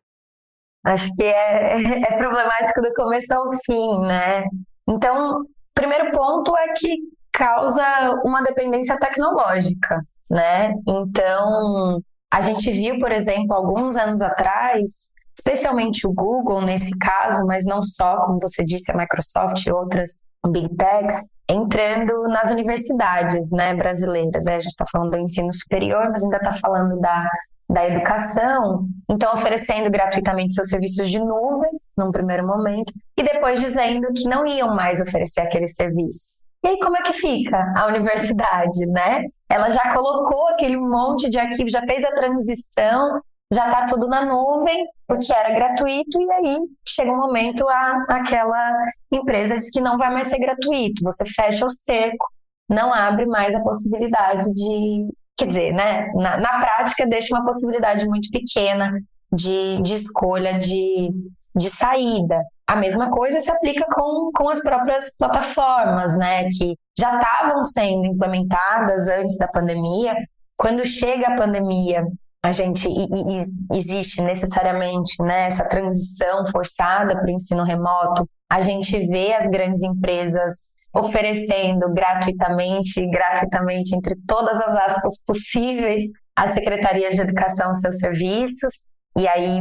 Acho 0.84 1.10
que 1.14 1.22
é, 1.22 1.76
é 2.12 2.16
problemático 2.16 2.82
do 2.82 2.92
começo 2.92 3.32
ao 3.32 3.50
fim, 3.64 4.00
né? 4.00 4.44
Então, 4.86 5.42
primeiro 5.72 6.10
ponto 6.10 6.54
é 6.58 6.72
que 6.76 6.98
causa 7.32 7.82
uma 8.24 8.42
dependência 8.42 8.98
tecnológica, 8.98 10.02
né? 10.30 10.74
Então, 10.86 12.02
a 12.32 12.40
gente 12.40 12.70
viu, 12.70 12.98
por 12.98 13.10
exemplo, 13.10 13.54
alguns 13.54 13.96
anos 13.96 14.20
atrás, 14.20 15.10
especialmente 15.36 16.06
o 16.06 16.12
Google 16.12 16.60
nesse 16.60 16.90
caso, 16.98 17.46
mas 17.46 17.64
não 17.64 17.82
só, 17.82 18.18
como 18.26 18.38
você 18.40 18.62
disse, 18.64 18.90
a 18.92 18.96
Microsoft 18.96 19.64
e 19.66 19.72
outras 19.72 20.22
big 20.50 20.68
techs, 20.76 21.24
entrando 21.48 22.22
nas 22.24 22.50
universidades 22.50 23.50
né, 23.50 23.74
brasileiras. 23.74 24.46
A 24.46 24.52
gente 24.52 24.68
está 24.68 24.84
falando 24.90 25.12
do 25.12 25.18
ensino 25.18 25.52
superior, 25.52 26.10
mas 26.10 26.22
ainda 26.22 26.36
está 26.36 26.52
falando 26.52 26.98
da, 27.00 27.26
da 27.74 27.86
educação, 27.86 28.86
então 29.10 29.32
oferecendo 29.32 29.90
gratuitamente 29.90 30.54
seus 30.54 30.68
serviços 30.68 31.10
de 31.10 31.18
nuvem, 31.18 31.70
num 31.98 32.12
primeiro 32.12 32.46
momento, 32.46 32.92
e 33.16 33.22
depois 33.22 33.60
dizendo 33.60 34.12
que 34.14 34.28
não 34.28 34.46
iam 34.46 34.74
mais 34.74 35.00
oferecer 35.00 35.40
aqueles 35.40 35.74
serviços. 35.74 36.42
E 36.64 36.68
aí, 36.68 36.78
como 36.78 36.96
é 36.96 37.02
que 37.02 37.12
fica 37.12 37.74
a 37.76 37.86
universidade, 37.88 38.86
né? 38.86 39.24
Ela 39.50 39.68
já 39.70 39.92
colocou 39.92 40.48
aquele 40.48 40.78
monte 40.78 41.28
de 41.28 41.38
arquivos, 41.38 41.72
já 41.72 41.82
fez 41.82 42.04
a 42.04 42.12
transição, 42.12 43.20
já 43.52 43.66
está 43.66 43.86
tudo 43.86 44.06
na 44.06 44.24
nuvem, 44.24 44.86
porque 45.06 45.32
era 45.32 45.52
gratuito, 45.52 46.20
e 46.20 46.32
aí 46.32 46.58
chega 46.88 47.12
um 47.12 47.18
momento 47.18 47.68
a 47.68 48.04
aquela 48.08 48.72
empresa 49.12 49.58
diz 49.58 49.70
que 49.70 49.80
não 49.80 49.98
vai 49.98 50.10
mais 50.10 50.28
ser 50.28 50.38
gratuito, 50.38 51.02
você 51.02 51.24
fecha 51.26 51.66
o 51.66 51.68
cerco, 51.68 52.26
não 52.70 52.94
abre 52.94 53.26
mais 53.26 53.54
a 53.54 53.62
possibilidade 53.62 54.46
de. 54.54 55.08
Quer 55.36 55.46
dizer, 55.46 55.72
né? 55.72 56.10
Na, 56.14 56.36
na 56.36 56.58
prática, 56.60 57.06
deixa 57.06 57.34
uma 57.34 57.44
possibilidade 57.44 58.06
muito 58.06 58.28
pequena 58.30 58.92
de, 59.32 59.80
de 59.82 59.94
escolha 59.94 60.58
de, 60.58 61.10
de 61.56 61.70
saída. 61.70 62.40
A 62.66 62.76
mesma 62.76 63.10
coisa 63.10 63.40
se 63.40 63.50
aplica 63.50 63.84
com, 63.92 64.30
com 64.34 64.48
as 64.48 64.60
próprias 64.60 65.14
plataformas, 65.16 66.16
né, 66.16 66.44
que 66.44 66.76
já 66.98 67.18
estavam 67.18 67.62
sendo 67.62 68.06
implementadas 68.06 69.06
antes 69.08 69.36
da 69.36 69.46
pandemia. 69.48 70.14
Quando 70.56 70.84
chega 70.86 71.28
a 71.28 71.36
pandemia, 71.36 72.06
a 72.42 72.52
gente 72.52 72.88
e, 72.88 72.92
e, 72.92 73.76
existe 73.76 74.22
necessariamente 74.22 75.20
né, 75.22 75.46
essa 75.46 75.64
transição 75.64 76.46
forçada 76.46 77.18
para 77.18 77.26
o 77.26 77.30
ensino 77.30 77.64
remoto. 77.64 78.28
A 78.50 78.60
gente 78.60 78.98
vê 79.08 79.34
as 79.34 79.46
grandes 79.48 79.82
empresas 79.82 80.70
oferecendo 80.94 81.92
gratuitamente, 81.92 83.06
gratuitamente 83.08 83.96
entre 83.96 84.14
todas 84.26 84.60
as 84.60 84.76
aspas 84.76 85.20
possíveis, 85.26 86.02
às 86.36 86.52
secretarias 86.52 87.14
de 87.14 87.22
educação 87.22 87.72
seus 87.74 87.98
serviços. 87.98 88.86
E 89.16 89.26
aí 89.28 89.60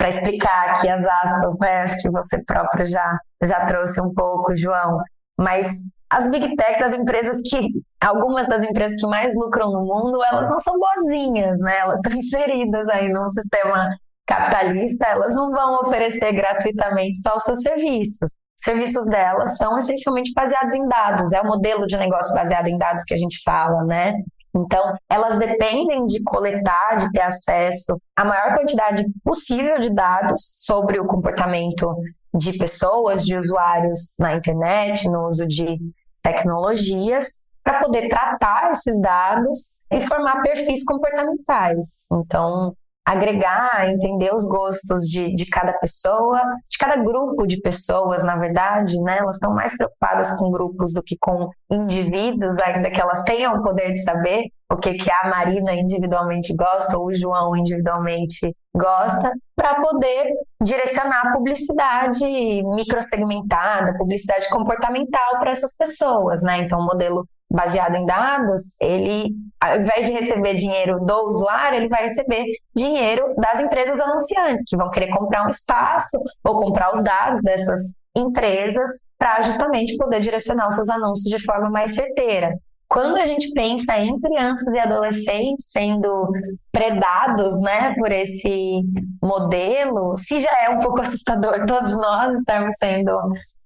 para 0.00 0.08
explicar 0.08 0.70
aqui 0.70 0.88
as 0.88 1.04
aspas, 1.04 1.58
né? 1.60 1.80
Acho 1.80 1.98
que 2.00 2.10
você 2.10 2.42
próprio 2.44 2.86
já, 2.86 3.18
já 3.44 3.66
trouxe 3.66 4.00
um 4.00 4.14
pouco, 4.14 4.56
João. 4.56 4.96
Mas 5.38 5.90
as 6.08 6.30
big 6.30 6.56
techs, 6.56 6.80
as 6.80 6.94
empresas 6.94 7.36
que, 7.42 7.60
algumas 8.00 8.48
das 8.48 8.64
empresas 8.64 8.98
que 8.98 9.06
mais 9.06 9.34
lucram 9.36 9.70
no 9.70 9.84
mundo, 9.84 10.18
elas 10.32 10.48
não 10.48 10.58
são 10.58 10.74
boazinhas, 10.78 11.60
né? 11.60 11.80
Elas 11.80 12.00
estão 12.00 12.16
inseridas 12.18 12.88
aí 12.88 13.10
num 13.10 13.28
sistema 13.28 13.94
capitalista, 14.26 15.06
elas 15.06 15.34
não 15.34 15.50
vão 15.50 15.80
oferecer 15.80 16.32
gratuitamente 16.32 17.18
só 17.18 17.34
os 17.36 17.42
seus 17.42 17.60
serviços. 17.60 18.30
Os 18.60 18.64
serviços 18.64 19.06
delas 19.06 19.56
são 19.56 19.78
essencialmente 19.78 20.32
baseados 20.34 20.74
em 20.74 20.86
dados, 20.86 21.32
é 21.32 21.40
o 21.40 21.46
modelo 21.46 21.86
de 21.86 21.96
negócio 21.96 22.34
baseado 22.34 22.68
em 22.68 22.76
dados 22.76 23.04
que 23.04 23.14
a 23.14 23.16
gente 23.16 23.42
fala, 23.42 23.82
né? 23.84 24.12
Então, 24.54 24.94
elas 25.08 25.38
dependem 25.38 26.04
de 26.06 26.22
coletar, 26.24 26.96
de 26.96 27.10
ter 27.10 27.22
acesso 27.22 27.96
à 28.14 28.22
maior 28.22 28.54
quantidade 28.54 29.02
possível 29.24 29.78
de 29.80 29.90
dados 29.90 30.42
sobre 30.66 31.00
o 31.00 31.06
comportamento 31.06 31.90
de 32.34 32.58
pessoas, 32.58 33.24
de 33.24 33.34
usuários 33.34 34.14
na 34.18 34.34
internet, 34.34 35.08
no 35.08 35.26
uso 35.26 35.46
de 35.46 35.78
tecnologias, 36.20 37.40
para 37.64 37.80
poder 37.80 38.08
tratar 38.08 38.70
esses 38.72 39.00
dados 39.00 39.78
e 39.90 40.02
formar 40.02 40.42
perfis 40.42 40.84
comportamentais. 40.84 42.06
Então, 42.12 42.74
agregar, 43.04 43.88
entender 43.88 44.32
os 44.34 44.44
gostos 44.44 45.02
de, 45.02 45.34
de 45.34 45.46
cada 45.46 45.72
pessoa, 45.74 46.40
de 46.68 46.78
cada 46.78 46.96
grupo 46.96 47.46
de 47.46 47.60
pessoas, 47.60 48.22
na 48.22 48.36
verdade, 48.36 49.00
né? 49.02 49.18
Elas 49.18 49.36
estão 49.36 49.52
mais 49.52 49.76
preocupadas 49.76 50.30
com 50.36 50.50
grupos 50.50 50.92
do 50.92 51.02
que 51.02 51.16
com 51.20 51.48
indivíduos, 51.70 52.58
ainda 52.58 52.90
que 52.90 53.00
elas 53.00 53.22
tenham 53.24 53.54
o 53.54 53.62
poder 53.62 53.92
de 53.92 54.02
saber 54.02 54.44
o 54.70 54.76
que, 54.76 54.94
que 54.94 55.10
a 55.10 55.28
Marina 55.28 55.74
individualmente 55.74 56.54
gosta 56.54 56.96
ou 56.96 57.06
o 57.06 57.14
João 57.14 57.56
individualmente 57.56 58.54
gosta, 58.74 59.32
para 59.56 59.80
poder 59.80 60.30
direcionar 60.62 61.26
a 61.26 61.32
publicidade 61.32 62.24
microsegmentada, 62.62 63.96
publicidade 63.98 64.48
comportamental 64.48 65.38
para 65.38 65.50
essas 65.50 65.74
pessoas, 65.76 66.42
né? 66.42 66.58
Então, 66.58 66.78
o 66.78 66.86
modelo 66.86 67.26
baseado 67.50 67.96
em 67.96 68.06
dados, 68.06 68.76
ele, 68.80 69.30
ao 69.60 69.80
invés 69.80 70.06
de 70.06 70.12
receber 70.12 70.54
dinheiro 70.54 71.00
do 71.04 71.26
usuário, 71.26 71.78
ele 71.78 71.88
vai 71.88 72.04
receber 72.04 72.44
dinheiro 72.74 73.34
das 73.36 73.60
empresas 73.60 73.98
anunciantes, 74.00 74.64
que 74.68 74.76
vão 74.76 74.90
querer 74.90 75.10
comprar 75.10 75.46
um 75.46 75.50
espaço 75.50 76.16
ou 76.44 76.54
comprar 76.54 76.92
os 76.92 77.02
dados 77.02 77.42
dessas 77.42 77.80
empresas 78.16 78.88
para 79.18 79.40
justamente 79.42 79.96
poder 79.96 80.20
direcionar 80.20 80.68
os 80.68 80.74
seus 80.76 80.88
anúncios 80.88 81.28
de 81.28 81.44
forma 81.44 81.68
mais 81.70 81.94
certeira. 81.94 82.54
Quando 82.88 83.16
a 83.16 83.24
gente 83.24 83.52
pensa 83.52 83.98
em 83.98 84.18
crianças 84.18 84.74
e 84.74 84.78
adolescentes 84.78 85.70
sendo 85.70 86.28
predados 86.72 87.60
né, 87.60 87.94
por 87.96 88.10
esse 88.10 88.82
modelo, 89.22 90.16
se 90.16 90.40
já 90.40 90.50
é 90.64 90.70
um 90.70 90.78
pouco 90.80 91.00
assustador 91.02 91.64
todos 91.66 91.96
nós 91.96 92.36
estarmos 92.36 92.74
sendo 92.78 93.12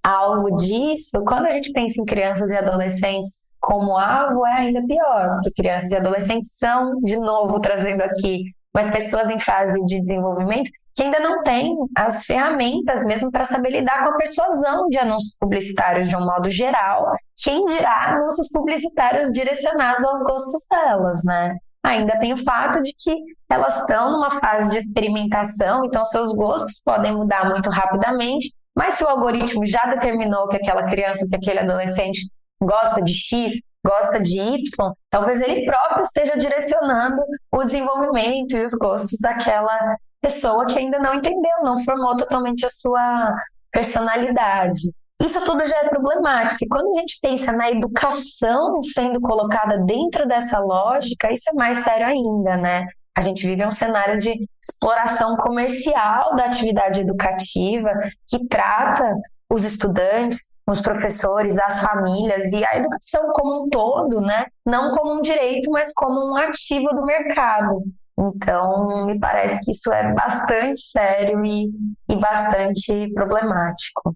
alvo 0.03 0.55
disso, 0.55 1.23
quando 1.27 1.47
a 1.47 1.49
gente 1.49 1.71
pensa 1.71 1.99
em 1.99 2.05
crianças 2.05 2.51
e 2.51 2.55
adolescentes 2.55 3.39
como 3.65 3.97
alvo 3.97 4.45
é 4.45 4.59
ainda 4.59 4.85
pior, 4.85 5.31
porque 5.31 5.51
crianças 5.51 5.89
e 5.89 5.97
adolescentes 5.97 6.55
são, 6.55 6.99
de 7.01 7.17
novo, 7.17 7.59
trazendo 7.59 8.03
aqui, 8.03 8.43
mas 8.71 8.91
pessoas 8.91 9.27
em 9.27 9.39
fase 9.39 9.83
de 9.85 9.99
desenvolvimento 9.99 10.69
que 10.93 11.01
ainda 11.01 11.19
não 11.19 11.41
têm 11.41 11.75
as 11.97 12.25
ferramentas 12.25 13.03
mesmo 13.03 13.31
para 13.31 13.43
saber 13.43 13.71
lidar 13.71 14.03
com 14.03 14.09
a 14.11 14.17
persuasão 14.17 14.87
de 14.87 14.99
anúncios 14.99 15.35
publicitários 15.39 16.07
de 16.07 16.15
um 16.15 16.23
modo 16.23 16.47
geral, 16.47 17.11
quem 17.43 17.65
dirá 17.65 18.13
anúncios 18.13 18.47
publicitários 18.53 19.31
direcionados 19.33 20.05
aos 20.05 20.21
gostos 20.21 20.63
delas, 20.69 21.23
né? 21.25 21.57
Ainda 21.83 22.19
tem 22.19 22.33
o 22.33 22.37
fato 22.37 22.81
de 22.83 22.91
que 22.97 23.13
elas 23.49 23.77
estão 23.77 24.11
numa 24.11 24.29
fase 24.29 24.69
de 24.69 24.77
experimentação, 24.77 25.83
então 25.83 26.05
seus 26.05 26.33
gostos 26.33 26.79
podem 26.85 27.13
mudar 27.13 27.49
muito 27.49 27.69
rapidamente, 27.69 28.53
mas 28.75 28.93
se 28.93 29.03
o 29.03 29.07
algoritmo 29.07 29.65
já 29.65 29.85
determinou 29.87 30.47
que 30.47 30.57
aquela 30.57 30.83
criança, 30.83 31.27
que 31.27 31.35
aquele 31.35 31.59
adolescente 31.59 32.29
gosta 32.65 33.01
de 33.01 33.13
X, 33.13 33.53
gosta 33.85 34.19
de 34.19 34.39
Y, 34.39 34.61
talvez 35.09 35.41
ele 35.41 35.65
próprio 35.65 36.01
esteja 36.01 36.35
direcionando 36.37 37.21
o 37.51 37.63
desenvolvimento 37.63 38.57
e 38.57 38.63
os 38.63 38.73
gostos 38.73 39.19
daquela 39.21 39.97
pessoa 40.19 40.65
que 40.65 40.79
ainda 40.79 40.97
não 40.97 41.13
entendeu, 41.13 41.63
não 41.63 41.77
formou 41.83 42.17
totalmente 42.17 42.65
a 42.65 42.69
sua 42.69 43.33
personalidade. 43.71 44.89
Isso 45.21 45.43
tudo 45.45 45.65
já 45.65 45.77
é 45.77 45.89
problemático. 45.89 46.63
E 46.63 46.67
quando 46.67 46.87
a 46.89 46.99
gente 46.99 47.17
pensa 47.21 47.51
na 47.51 47.69
educação 47.69 48.81
sendo 48.81 49.21
colocada 49.21 49.77
dentro 49.85 50.27
dessa 50.27 50.59
lógica, 50.59 51.31
isso 51.31 51.49
é 51.51 51.53
mais 51.53 51.79
sério 51.79 52.07
ainda, 52.07 52.57
né? 52.57 52.85
A 53.15 53.21
gente 53.21 53.45
vive 53.45 53.65
um 53.65 53.71
cenário 53.71 54.19
de 54.19 54.35
exploração 54.61 55.37
comercial 55.37 56.35
da 56.35 56.45
atividade 56.45 56.99
educativa 56.99 57.91
que 58.27 58.45
trata 58.47 59.09
os 59.51 59.63
estudantes, 59.63 60.51
os 60.67 60.81
professores, 60.81 61.57
as 61.59 61.81
famílias 61.81 62.51
e 62.51 62.65
a 62.65 62.77
educação 62.77 63.31
como 63.33 63.65
um 63.65 63.69
todo, 63.69 64.21
né? 64.21 64.45
Não 64.65 64.91
como 64.91 65.17
um 65.17 65.21
direito, 65.21 65.69
mas 65.71 65.93
como 65.93 66.31
um 66.31 66.37
ativo 66.37 66.87
do 66.89 67.05
mercado. 67.05 67.83
Então, 68.17 69.05
me 69.05 69.19
parece 69.19 69.63
que 69.63 69.71
isso 69.71 69.91
é 69.93 70.13
bastante 70.13 70.79
sério 70.79 71.43
e, 71.45 71.69
e 72.09 72.15
bastante 72.15 73.11
problemático. 73.13 74.15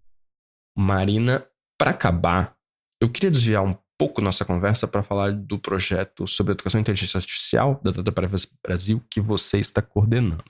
Marina, 0.78 1.46
para 1.78 1.92
acabar, 1.92 2.56
eu 3.02 3.10
queria 3.12 3.30
desviar 3.30 3.64
um 3.64 3.78
pouco 3.98 4.22
nossa 4.22 4.46
conversa 4.46 4.88
para 4.88 5.04
falar 5.04 5.34
do 5.34 5.60
projeto 5.60 6.26
sobre 6.26 6.54
educação 6.54 6.80
e 6.80 6.82
inteligência 6.82 7.18
artificial 7.18 7.80
da 7.84 7.92
Data 7.92 8.12
Privacy 8.12 8.48
Brasil 8.64 9.04
que 9.10 9.20
você 9.20 9.60
está 9.60 9.82
coordenando. 9.82 10.44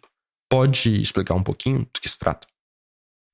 Pode 0.47 1.01
explicar 1.01 1.33
um 1.33 1.43
pouquinho 1.43 1.79
do 1.79 1.99
que 1.99 2.07
se 2.07 2.17
trata? 2.17 2.47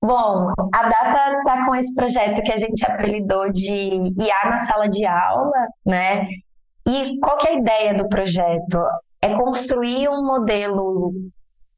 Bom, 0.03 0.51
a 0.73 0.83
Data 0.83 1.37
está 1.39 1.65
com 1.65 1.75
esse 1.75 1.93
projeto 1.93 2.43
que 2.43 2.51
a 2.51 2.57
gente 2.57 2.85
apelidou 2.85 3.51
de 3.51 4.13
IA 4.19 4.49
na 4.49 4.57
sala 4.57 4.87
de 4.87 5.05
aula, 5.05 5.67
né? 5.85 6.27
E 6.87 7.19
qual 7.19 7.37
que 7.37 7.47
é 7.47 7.51
a 7.51 7.59
ideia 7.59 7.93
do 7.95 8.07
projeto? 8.07 8.79
É 9.21 9.33
construir 9.33 10.07
um 10.07 10.21
modelo 10.21 11.11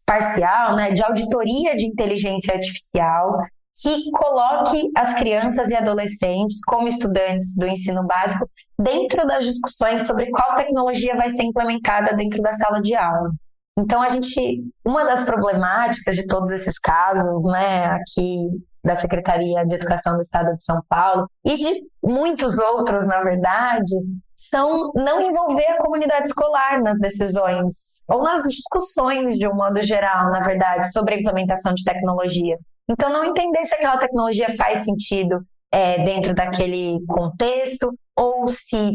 parcial, 0.05 0.75
né, 0.75 0.91
de 0.91 1.03
auditoria 1.03 1.75
de 1.75 1.85
inteligência 1.85 2.53
artificial 2.53 3.37
que 3.81 4.09
coloque 4.11 4.89
as 4.95 5.13
crianças 5.13 5.69
e 5.69 5.75
adolescentes, 5.75 6.63
como 6.65 6.87
estudantes 6.87 7.55
do 7.55 7.67
ensino 7.67 8.03
básico, 8.05 8.49
dentro 8.79 9.25
das 9.27 9.45
discussões 9.45 10.03
sobre 10.07 10.31
qual 10.31 10.55
tecnologia 10.55 11.15
vai 11.15 11.29
ser 11.29 11.43
implementada 11.43 12.15
dentro 12.15 12.41
da 12.41 12.51
sala 12.51 12.81
de 12.81 12.95
aula. 12.95 13.29
Então, 13.77 14.01
a 14.01 14.09
gente, 14.09 14.63
uma 14.83 15.03
das 15.05 15.23
problemáticas 15.23 16.15
de 16.15 16.25
todos 16.25 16.51
esses 16.51 16.79
casos, 16.79 17.43
né, 17.43 17.85
aqui 17.85 18.49
da 18.83 18.95
Secretaria 18.95 19.65
de 19.65 19.75
Educação 19.75 20.15
do 20.15 20.21
Estado 20.21 20.55
de 20.55 20.63
São 20.63 20.81
Paulo 20.89 21.29
e 21.45 21.57
de 21.57 21.83
muitos 22.03 22.57
outros, 22.57 23.05
na 23.05 23.21
verdade, 23.21 23.93
são 24.35 24.91
não 24.95 25.21
envolver 25.21 25.65
a 25.65 25.77
comunidade 25.77 26.29
escolar 26.29 26.81
nas 26.81 26.97
decisões 26.99 28.01
ou 28.07 28.23
nas 28.23 28.43
discussões 28.43 29.37
de 29.37 29.47
um 29.47 29.53
modo 29.53 29.81
geral, 29.81 30.31
na 30.31 30.39
verdade, 30.39 30.91
sobre 30.91 31.15
a 31.15 31.19
implementação 31.19 31.73
de 31.73 31.83
tecnologias. 31.83 32.65
Então, 32.89 33.11
não 33.11 33.25
entender 33.25 33.63
se 33.65 33.75
aquela 33.75 33.97
tecnologia 33.97 34.47
faz 34.55 34.79
sentido 34.79 35.39
é, 35.71 36.01
dentro 36.03 36.33
daquele 36.33 36.97
contexto 37.07 37.93
ou 38.15 38.47
se 38.47 38.93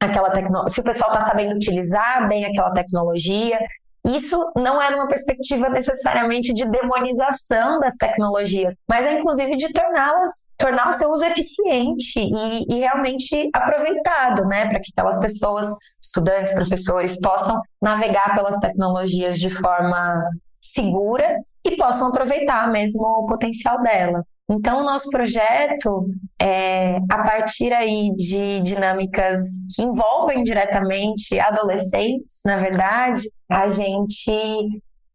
aquela 0.00 0.30
tecno... 0.30 0.66
se 0.68 0.80
o 0.80 0.84
pessoal 0.84 1.12
está 1.12 1.20
sabendo 1.20 1.54
utilizar 1.54 2.26
bem 2.28 2.44
aquela 2.44 2.72
tecnologia 2.72 3.58
isso 4.04 4.52
não 4.54 4.80
é 4.80 4.94
uma 4.94 5.08
perspectiva 5.08 5.68
necessariamente 5.70 6.52
de 6.52 6.68
demonização 6.68 7.80
das 7.80 7.96
tecnologias, 7.96 8.74
mas 8.88 9.06
é 9.06 9.14
inclusive 9.14 9.56
de 9.56 9.72
torná-las, 9.72 10.46
tornar 10.58 10.88
o 10.88 10.92
seu 10.92 11.10
uso 11.10 11.24
eficiente 11.24 12.20
e, 12.20 12.74
e 12.74 12.80
realmente 12.80 13.48
aproveitado, 13.54 14.44
né, 14.44 14.66
para 14.66 14.78
que 14.78 14.90
aquelas 14.92 15.18
pessoas, 15.18 15.66
estudantes, 16.02 16.52
professores, 16.52 17.18
possam 17.20 17.60
navegar 17.80 18.34
pelas 18.34 18.58
tecnologias 18.58 19.38
de 19.38 19.48
forma 19.48 20.22
segura 20.60 21.40
e 21.66 21.76
possam 21.76 22.08
aproveitar 22.08 22.70
mesmo 22.70 23.02
o 23.02 23.26
potencial 23.26 23.80
delas. 23.80 24.26
Então, 24.50 24.80
o 24.80 24.84
nosso 24.84 25.08
projeto, 25.08 26.06
é, 26.38 26.98
a 27.10 27.22
partir 27.22 27.72
aí 27.72 28.10
de 28.14 28.60
dinâmicas 28.60 29.40
que 29.74 29.82
envolvem 29.82 30.42
diretamente 30.42 31.40
adolescentes, 31.40 32.40
na 32.44 32.56
verdade, 32.56 33.22
a 33.50 33.68
gente 33.68 34.30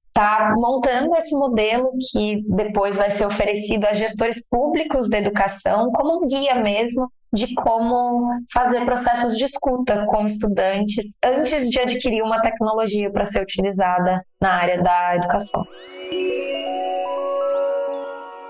está 0.07 0.53
montando 0.55 1.15
esse 1.15 1.33
modelo 1.35 1.91
que 2.11 2.43
depois 2.47 2.97
vai 2.97 3.09
ser 3.09 3.25
oferecido 3.25 3.85
a 3.85 3.93
gestores 3.93 4.47
públicos 4.49 5.09
da 5.09 5.17
educação 5.17 5.91
como 5.91 6.23
um 6.23 6.27
guia 6.27 6.55
mesmo 6.55 7.09
de 7.31 7.53
como 7.53 8.27
fazer 8.51 8.83
processos 8.85 9.37
de 9.37 9.45
escuta 9.45 10.05
com 10.07 10.25
estudantes 10.25 11.17
antes 11.23 11.69
de 11.69 11.79
adquirir 11.79 12.23
uma 12.23 12.41
tecnologia 12.41 13.11
para 13.11 13.23
ser 13.23 13.41
utilizada 13.41 14.23
na 14.41 14.53
área 14.53 14.81
da 14.81 15.15
educação. 15.15 15.63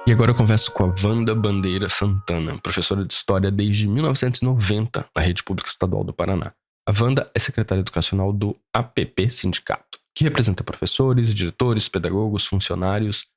E 0.08 0.12
agora 0.12 0.32
eu 0.32 0.36
converso 0.36 0.72
com 0.72 0.86
a 0.86 0.96
Wanda 1.04 1.36
Bandeira 1.36 1.88
Santana, 1.88 2.58
professora 2.64 3.06
de 3.06 3.14
História 3.14 3.52
desde 3.52 3.88
1990 3.88 5.06
na 5.16 5.22
Rede 5.22 5.44
Pública 5.44 5.70
Estadual 5.70 6.04
do 6.04 6.14
Paraná. 6.14 6.52
A 6.90 7.04
Wanda 7.04 7.30
é 7.36 7.38
secretária 7.38 7.82
educacional 7.82 8.34
do 8.34 8.60
APP 8.74 9.30
Sindicato, 9.30 10.00
que 10.16 10.24
representa 10.24 10.64
professores, 10.64 11.36
diretores, 11.36 11.88
pedagogos, 11.88 12.48
funcionários 12.48 13.28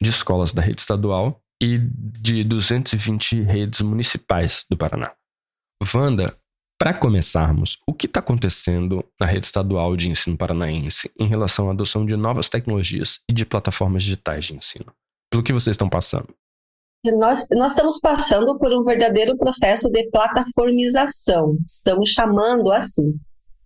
de 0.00 0.10
escolas 0.10 0.52
da 0.52 0.62
rede 0.62 0.80
estadual 0.80 1.42
e 1.60 1.76
de 1.76 2.44
220 2.44 3.40
redes 3.40 3.80
municipais 3.80 4.64
do 4.70 4.76
Paraná. 4.76 5.12
Wanda, 5.92 6.38
para 6.78 6.94
começarmos, 6.94 7.78
o 7.84 7.92
que 7.92 8.06
está 8.06 8.20
acontecendo 8.20 9.04
na 9.18 9.26
rede 9.26 9.46
estadual 9.46 9.96
de 9.96 10.08
ensino 10.08 10.36
paranaense 10.36 11.10
em 11.18 11.26
relação 11.26 11.68
à 11.68 11.72
adoção 11.72 12.06
de 12.06 12.14
novas 12.14 12.48
tecnologias 12.48 13.18
e 13.28 13.32
de 13.32 13.44
plataformas 13.44 14.04
digitais 14.04 14.44
de 14.44 14.54
ensino? 14.54 14.94
pelo 15.30 15.42
que 15.42 15.52
vocês 15.52 15.74
estão 15.74 15.88
passando? 15.88 16.28
Nós, 17.02 17.46
nós 17.52 17.72
estamos 17.72 17.98
passando 17.98 18.58
por 18.58 18.70
um 18.74 18.84
verdadeiro 18.84 19.34
processo 19.38 19.88
de 19.88 20.10
plataformização, 20.10 21.56
estamos 21.66 22.10
chamando 22.10 22.70
assim, 22.70 23.14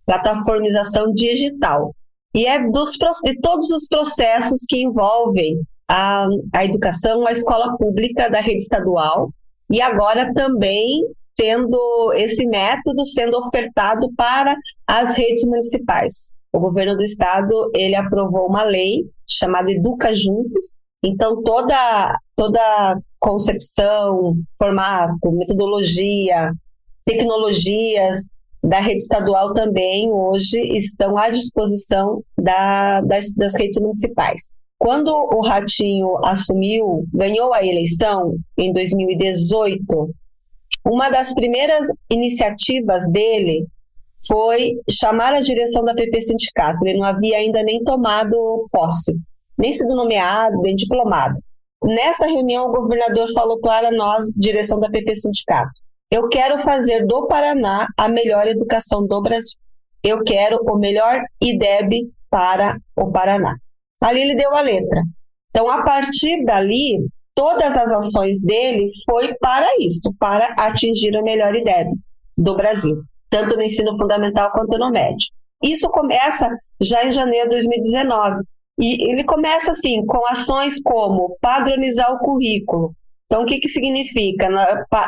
plataformização 0.05 1.11
digital. 1.11 1.93
E 2.33 2.45
é 2.45 2.61
dos, 2.69 2.91
de 3.23 3.39
todos 3.41 3.69
os 3.71 3.87
processos 3.89 4.61
que 4.69 4.81
envolvem 4.81 5.59
a, 5.85 6.27
a 6.53 6.63
educação, 6.63 7.27
a 7.27 7.31
escola 7.33 7.75
pública 7.77 8.29
da 8.29 8.39
rede 8.39 8.61
estadual, 8.61 9.29
e 9.69 9.81
agora 9.81 10.33
também 10.33 11.03
sendo 11.37 12.13
esse 12.15 12.45
método 12.45 13.05
sendo 13.05 13.37
ofertado 13.37 14.09
para 14.15 14.55
as 14.87 15.17
redes 15.17 15.43
municipais. 15.43 16.31
O 16.53 16.59
governo 16.59 16.95
do 16.95 17.03
estado 17.03 17.69
ele 17.75 17.95
aprovou 17.95 18.47
uma 18.47 18.63
lei 18.63 19.03
chamada 19.27 19.69
Educa 19.69 20.13
Juntos, 20.13 20.73
então, 21.05 21.43
toda, 21.43 22.17
toda 22.35 22.99
concepção, 23.19 24.35
formato, 24.57 25.31
metodologia, 25.31 26.51
tecnologias 27.05 28.27
da 28.63 28.79
rede 28.79 29.01
estadual 29.01 29.53
também 29.53 30.11
hoje 30.11 30.59
estão 30.75 31.17
à 31.17 31.29
disposição 31.29 32.23
da, 32.37 33.01
das, 33.01 33.31
das 33.33 33.55
redes 33.55 33.79
municipais. 33.79 34.49
Quando 34.77 35.09
o 35.09 35.41
Ratinho 35.41 36.17
assumiu, 36.25 37.05
ganhou 37.13 37.53
a 37.53 37.65
eleição 37.65 38.35
em 38.57 38.73
2018, 38.73 40.09
uma 40.85 41.09
das 41.09 41.33
primeiras 41.33 41.87
iniciativas 42.09 43.07
dele 43.09 43.65
foi 44.27 44.73
chamar 44.89 45.33
a 45.33 45.39
direção 45.39 45.83
da 45.83 45.93
PP 45.93 46.21
Sindicato. 46.21 46.85
Ele 46.85 46.97
não 46.97 47.05
havia 47.05 47.37
ainda 47.37 47.63
nem 47.63 47.83
tomado 47.83 48.67
posse 48.71 49.15
nem 49.57 49.71
sido 49.71 49.95
nomeado, 49.95 50.61
nem 50.61 50.75
diplomado. 50.75 51.39
Nessa 51.85 52.25
reunião, 52.25 52.67
o 52.67 52.71
governador 52.71 53.31
falou 53.31 53.59
para 53.59 53.91
nós, 53.91 54.25
direção 54.35 54.79
da 54.79 54.89
PP 54.89 55.13
Sindicato, 55.13 55.71
eu 56.09 56.27
quero 56.29 56.59
fazer 56.61 57.05
do 57.05 57.27
Paraná 57.27 57.87
a 57.95 58.07
melhor 58.07 58.47
educação 58.47 59.05
do 59.05 59.21
Brasil. 59.21 59.57
Eu 60.03 60.23
quero 60.23 60.59
o 60.63 60.77
melhor 60.77 61.21
IDEB 61.41 62.09
para 62.29 62.77
o 62.95 63.11
Paraná. 63.11 63.55
Ali 64.01 64.21
ele 64.21 64.35
deu 64.35 64.55
a 64.55 64.61
letra. 64.61 65.03
Então, 65.49 65.69
a 65.69 65.83
partir 65.83 66.43
dali, 66.43 67.05
todas 67.35 67.77
as 67.77 67.91
ações 67.91 68.41
dele 68.41 68.91
foi 69.09 69.35
para 69.35 69.67
isso, 69.79 70.13
para 70.19 70.55
atingir 70.57 71.15
o 71.15 71.23
melhor 71.23 71.55
IDEB 71.55 71.91
do 72.37 72.55
Brasil, 72.55 73.01
tanto 73.29 73.55
no 73.55 73.63
ensino 73.63 73.95
fundamental 73.97 74.51
quanto 74.51 74.77
no 74.77 74.89
médio. 74.89 75.27
Isso 75.61 75.87
começa 75.89 76.49
já 76.81 77.05
em 77.05 77.11
janeiro 77.11 77.49
de 77.49 77.55
2019, 77.55 78.43
e 78.77 79.11
ele 79.11 79.23
começa 79.23 79.71
assim, 79.71 80.05
com 80.05 80.27
ações 80.27 80.81
como 80.81 81.37
padronizar 81.39 82.13
o 82.13 82.19
currículo. 82.19 82.93
Então, 83.25 83.43
o 83.43 83.45
que, 83.45 83.59
que 83.59 83.69
significa? 83.69 84.47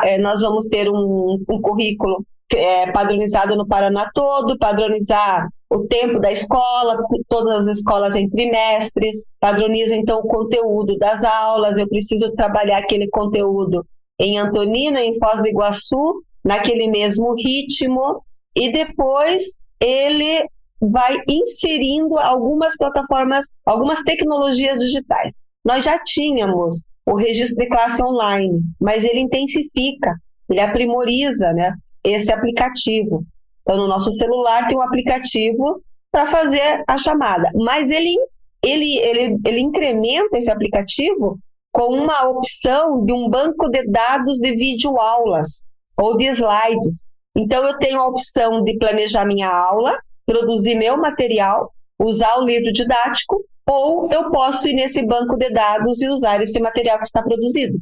É, 0.03 0.17
nós 0.17 0.41
vamos 0.41 0.67
ter 0.67 0.89
um, 0.89 1.43
um 1.47 1.61
currículo 1.61 2.25
é, 2.53 2.91
padronizado 2.91 3.55
no 3.55 3.67
Paraná 3.67 4.09
todo, 4.13 4.57
padronizar 4.57 5.47
o 5.69 5.85
tempo 5.85 6.19
da 6.19 6.31
escola, 6.31 6.97
todas 7.27 7.67
as 7.67 7.77
escolas 7.77 8.15
em 8.15 8.29
trimestres, 8.29 9.25
padroniza 9.39 9.95
então 9.95 10.19
o 10.19 10.27
conteúdo 10.27 10.97
das 10.97 11.23
aulas, 11.23 11.77
eu 11.77 11.87
preciso 11.87 12.31
trabalhar 12.31 12.77
aquele 12.77 13.09
conteúdo 13.09 13.85
em 14.19 14.37
Antonina, 14.37 15.01
em 15.01 15.17
Foz 15.19 15.41
do 15.41 15.47
Iguaçu, 15.47 16.23
naquele 16.43 16.87
mesmo 16.87 17.35
ritmo, 17.35 18.23
e 18.55 18.71
depois 18.71 19.57
ele 19.79 20.47
vai 20.79 21.17
inserindo 21.27 22.17
algumas 22.17 22.75
plataformas, 22.77 23.47
algumas 23.65 24.01
tecnologias 24.01 24.77
digitais. 24.79 25.33
Nós 25.65 25.83
já 25.83 25.99
tínhamos 26.03 26.83
o 27.05 27.15
registro 27.15 27.57
de 27.57 27.69
classe 27.69 28.03
online, 28.03 28.61
mas 28.79 29.03
ele 29.03 29.19
intensifica, 29.19 30.13
ele 30.49 30.59
aprimoriza 30.59 31.51
né, 31.53 31.73
esse 32.03 32.31
aplicativo. 32.31 33.23
Então, 33.61 33.77
no 33.77 33.87
nosso 33.87 34.11
celular 34.11 34.67
tem 34.67 34.77
um 34.77 34.81
aplicativo 34.81 35.81
para 36.11 36.27
fazer 36.27 36.83
a 36.87 36.97
chamada, 36.97 37.49
mas 37.55 37.89
ele, 37.91 38.15
ele, 38.63 38.97
ele, 38.99 39.37
ele 39.45 39.61
incrementa 39.61 40.37
esse 40.37 40.51
aplicativo 40.51 41.37
com 41.71 41.93
uma 41.93 42.27
opção 42.29 43.03
de 43.05 43.13
um 43.13 43.29
banco 43.29 43.69
de 43.69 43.85
dados 43.87 44.37
de 44.39 44.51
videoaulas 44.51 45.63
ou 45.97 46.17
de 46.17 46.25
slides. 46.25 47.05
Então, 47.35 47.63
eu 47.65 47.77
tenho 47.77 47.99
a 47.99 48.07
opção 48.07 48.63
de 48.63 48.77
planejar 48.77 49.25
minha 49.25 49.49
aula, 49.49 49.97
produzir 50.27 50.75
meu 50.75 50.97
material, 50.97 51.73
usar 51.99 52.37
o 52.37 52.45
livro 52.45 52.71
didático, 52.71 53.43
ou 53.67 54.11
eu 54.11 54.29
posso 54.29 54.67
ir 54.69 54.73
nesse 54.73 55.03
banco 55.03 55.35
de 55.37 55.49
dados 55.49 56.01
e 56.01 56.09
usar 56.09 56.41
esse 56.41 56.59
material 56.59 56.99
que 56.99 57.05
está 57.05 57.23
produzido. 57.23 57.79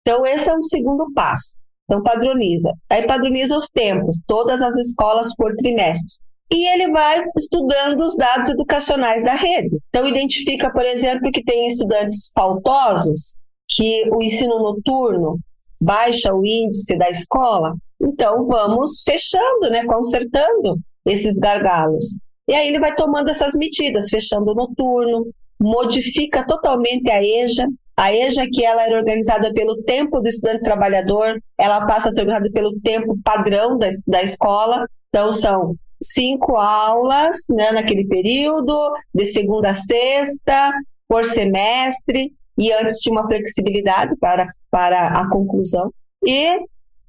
Então, 0.00 0.24
esse 0.24 0.50
é 0.50 0.54
um 0.54 0.62
segundo 0.62 1.12
passo. 1.12 1.56
Então, 1.84 2.02
padroniza. 2.02 2.72
Aí, 2.88 3.06
padroniza 3.06 3.56
os 3.56 3.68
tempos, 3.68 4.18
todas 4.26 4.62
as 4.62 4.76
escolas 4.76 5.34
por 5.36 5.54
trimestre. 5.56 6.16
E 6.50 6.66
ele 6.72 6.90
vai 6.90 7.22
estudando 7.36 8.00
os 8.00 8.16
dados 8.16 8.50
educacionais 8.50 9.22
da 9.22 9.34
rede. 9.34 9.76
Então, 9.88 10.06
identifica, 10.06 10.72
por 10.72 10.84
exemplo, 10.84 11.30
que 11.30 11.44
tem 11.44 11.66
estudantes 11.66 12.30
faltosos, 12.34 13.34
que 13.68 14.08
o 14.10 14.22
ensino 14.22 14.58
noturno 14.58 15.38
baixa 15.80 16.34
o 16.34 16.44
índice 16.44 16.96
da 16.96 17.10
escola. 17.10 17.74
Então, 18.00 18.44
vamos 18.44 19.02
fechando, 19.04 19.70
né, 19.70 19.84
consertando 19.84 20.78
esses 21.08 21.34
gargalos. 21.34 22.16
E 22.48 22.54
aí 22.54 22.68
ele 22.68 22.80
vai 22.80 22.94
tomando 22.94 23.28
essas 23.28 23.54
medidas, 23.56 24.08
fechando 24.08 24.52
o 24.52 24.54
noturno, 24.54 25.26
modifica 25.60 26.46
totalmente 26.46 27.10
a 27.10 27.22
EJA, 27.22 27.66
a 27.96 28.14
EJA, 28.14 28.46
que 28.50 28.64
ela 28.64 28.84
era 28.84 28.96
organizada 28.96 29.52
pelo 29.52 29.82
tempo 29.82 30.20
do 30.20 30.28
estudante 30.28 30.62
trabalhador, 30.62 31.42
ela 31.58 31.84
passa 31.84 32.08
a 32.08 32.12
ser 32.12 32.20
organizada 32.20 32.50
pelo 32.52 32.78
tempo 32.80 33.18
padrão 33.24 33.76
da, 33.76 33.88
da 34.06 34.22
escola. 34.22 34.86
Então, 35.08 35.32
são 35.32 35.74
cinco 36.00 36.56
aulas 36.56 37.36
né, 37.50 37.72
naquele 37.72 38.06
período, 38.06 38.92
de 39.12 39.26
segunda 39.26 39.70
a 39.70 39.74
sexta, 39.74 40.70
por 41.08 41.24
semestre, 41.24 42.32
e 42.56 42.72
antes 42.72 42.98
tinha 42.98 43.12
uma 43.12 43.26
flexibilidade 43.26 44.14
para, 44.16 44.48
para 44.70 45.08
a 45.08 45.28
conclusão. 45.28 45.92
E, 46.24 46.56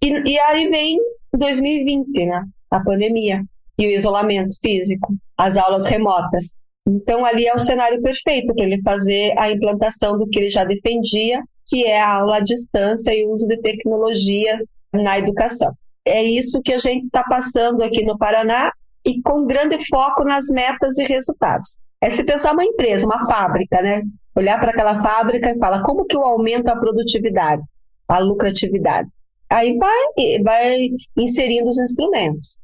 e, 0.01 0.31
e 0.31 0.39
aí 0.39 0.69
vem 0.69 0.97
2020, 1.37 2.25
né, 2.25 2.43
a 2.71 2.79
pandemia 2.79 3.43
e 3.79 3.87
o 3.87 3.91
isolamento 3.91 4.53
físico, 4.61 5.13
as 5.37 5.55
aulas 5.55 5.87
remotas. 5.87 6.53
Então, 6.85 7.25
ali 7.25 7.47
é 7.47 7.53
o 7.53 7.59
cenário 7.59 8.01
perfeito 8.01 8.53
para 8.53 8.65
ele 8.65 8.81
fazer 8.81 9.33
a 9.37 9.49
implantação 9.49 10.17
do 10.17 10.27
que 10.27 10.37
ele 10.37 10.49
já 10.49 10.65
defendia, 10.65 11.41
que 11.65 11.85
é 11.85 12.01
a 12.01 12.15
aula 12.15 12.37
à 12.37 12.39
distância 12.41 13.13
e 13.13 13.25
o 13.25 13.31
uso 13.31 13.47
de 13.47 13.57
tecnologias 13.61 14.61
na 14.91 15.17
educação. 15.17 15.71
É 16.05 16.21
isso 16.21 16.61
que 16.61 16.73
a 16.73 16.77
gente 16.77 17.05
está 17.05 17.23
passando 17.23 17.81
aqui 17.81 18.03
no 18.03 18.17
Paraná 18.17 18.71
e 19.05 19.21
com 19.21 19.45
grande 19.45 19.77
foco 19.87 20.23
nas 20.25 20.47
metas 20.49 20.97
e 20.97 21.05
resultados. 21.05 21.77
É 22.01 22.09
se 22.09 22.23
pensar 22.23 22.53
uma 22.53 22.65
empresa, 22.65 23.05
uma 23.05 23.25
fábrica, 23.25 23.81
né? 23.81 24.01
Olhar 24.35 24.59
para 24.59 24.71
aquela 24.71 25.01
fábrica 25.01 25.51
e 25.51 25.57
falar 25.57 25.83
como 25.83 26.05
que 26.05 26.15
eu 26.15 26.25
aumento 26.25 26.67
a 26.67 26.75
produtividade, 26.75 27.61
a 28.07 28.19
lucratividade. 28.19 29.07
Aí 29.49 29.77
vai, 29.77 30.41
vai 30.43 30.89
inserindo 31.17 31.69
os 31.69 31.79
instrumentos. 31.79 32.57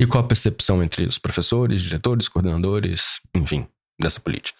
E 0.00 0.06
qual 0.06 0.24
a 0.24 0.26
percepção 0.26 0.82
entre 0.82 1.06
os 1.06 1.18
professores, 1.18 1.82
diretores, 1.82 2.28
coordenadores, 2.28 3.20
enfim, 3.34 3.66
dessa 4.00 4.20
política? 4.20 4.58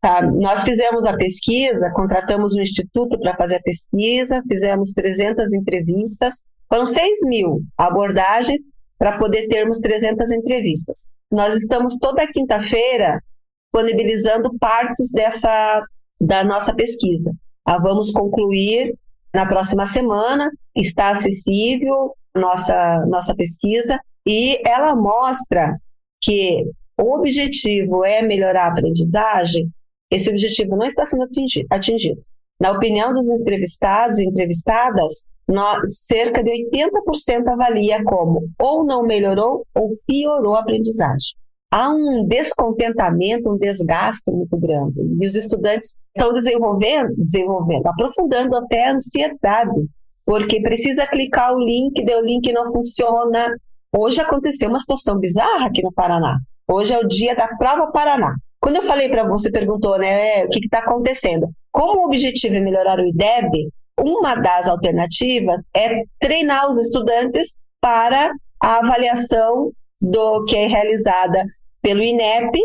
Tá, 0.00 0.22
nós 0.22 0.62
fizemos 0.62 1.04
a 1.04 1.16
pesquisa, 1.16 1.90
contratamos 1.94 2.54
um 2.54 2.60
instituto 2.60 3.18
para 3.18 3.36
fazer 3.36 3.56
a 3.56 3.62
pesquisa, 3.62 4.42
fizemos 4.46 4.92
300 4.92 5.52
entrevistas, 5.54 6.42
foram 6.68 6.86
6 6.86 7.20
mil 7.26 7.62
abordagens 7.76 8.60
para 8.98 9.18
poder 9.18 9.48
termos 9.48 9.78
300 9.80 10.30
entrevistas. 10.30 11.04
Nós 11.32 11.54
estamos 11.54 11.96
toda 11.98 12.30
quinta-feira 12.30 13.20
disponibilizando 13.72 14.56
partes 14.58 15.10
dessa 15.10 15.82
da 16.20 16.44
nossa 16.44 16.72
pesquisa. 16.74 17.32
Ah, 17.66 17.78
vamos 17.78 18.12
concluir 18.12 18.94
na 19.34 19.46
próxima 19.46 19.84
semana, 19.84 20.48
está 20.76 21.10
acessível 21.10 22.14
nossa 22.36 23.04
nossa 23.06 23.34
pesquisa 23.34 23.98
e 24.26 24.60
ela 24.66 24.96
mostra 24.96 25.78
que 26.22 26.64
o 27.00 27.14
objetivo 27.14 28.04
é 28.04 28.22
melhorar 28.22 28.66
a 28.66 28.68
aprendizagem, 28.68 29.68
esse 30.10 30.30
objetivo 30.30 30.76
não 30.76 30.86
está 30.86 31.04
sendo 31.04 31.26
atingido. 31.70 32.20
Na 32.60 32.72
opinião 32.72 33.12
dos 33.12 33.30
entrevistados 33.30 34.18
e 34.18 34.24
entrevistadas, 34.24 35.24
nós, 35.46 36.06
cerca 36.06 36.42
de 36.42 36.50
80% 36.50 37.48
avalia 37.48 38.02
como 38.04 38.48
ou 38.58 38.84
não 38.84 39.02
melhorou 39.02 39.66
ou 39.74 39.96
piorou 40.06 40.54
a 40.54 40.60
aprendizagem. 40.60 41.34
Há 41.70 41.90
um 41.90 42.24
descontentamento, 42.26 43.52
um 43.52 43.58
desgaste 43.58 44.30
muito 44.30 44.56
grande. 44.56 44.94
E 45.20 45.26
os 45.26 45.34
estudantes 45.34 45.96
estão 46.16 46.32
desenvolvendo, 46.32 47.12
desenvolvendo, 47.16 47.86
aprofundando 47.88 48.56
até 48.56 48.86
a 48.86 48.94
ansiedade, 48.94 49.84
porque 50.24 50.62
precisa 50.62 51.06
clicar 51.08 51.52
o 51.52 51.58
link, 51.58 52.02
deu 52.04 52.20
o 52.20 52.24
link 52.24 52.50
não 52.52 52.70
funciona, 52.70 53.48
Hoje 53.96 54.20
aconteceu 54.20 54.68
uma 54.68 54.80
situação 54.80 55.18
bizarra 55.18 55.66
aqui 55.66 55.80
no 55.80 55.92
Paraná. 55.92 56.38
Hoje 56.68 56.92
é 56.92 56.98
o 56.98 57.06
dia 57.06 57.36
da 57.36 57.46
prova 57.56 57.92
Paraná. 57.92 58.34
Quando 58.60 58.76
eu 58.76 58.82
falei 58.82 59.08
para 59.08 59.22
você, 59.28 59.52
perguntou, 59.52 59.96
né, 59.98 60.44
o 60.44 60.48
que 60.48 60.58
está 60.58 60.78
acontecendo? 60.80 61.46
Como 61.70 62.00
o 62.00 62.06
objetivo 62.06 62.56
é 62.56 62.60
melhorar 62.60 62.98
o 62.98 63.06
IDEB, 63.06 63.68
uma 64.00 64.34
das 64.34 64.68
alternativas 64.68 65.62
é 65.72 66.02
treinar 66.18 66.68
os 66.68 66.76
estudantes 66.76 67.56
para 67.80 68.32
a 68.60 68.78
avaliação 68.78 69.70
do 70.00 70.44
que 70.44 70.56
é 70.56 70.66
realizada 70.66 71.44
pelo 71.80 72.02
INEP. 72.02 72.58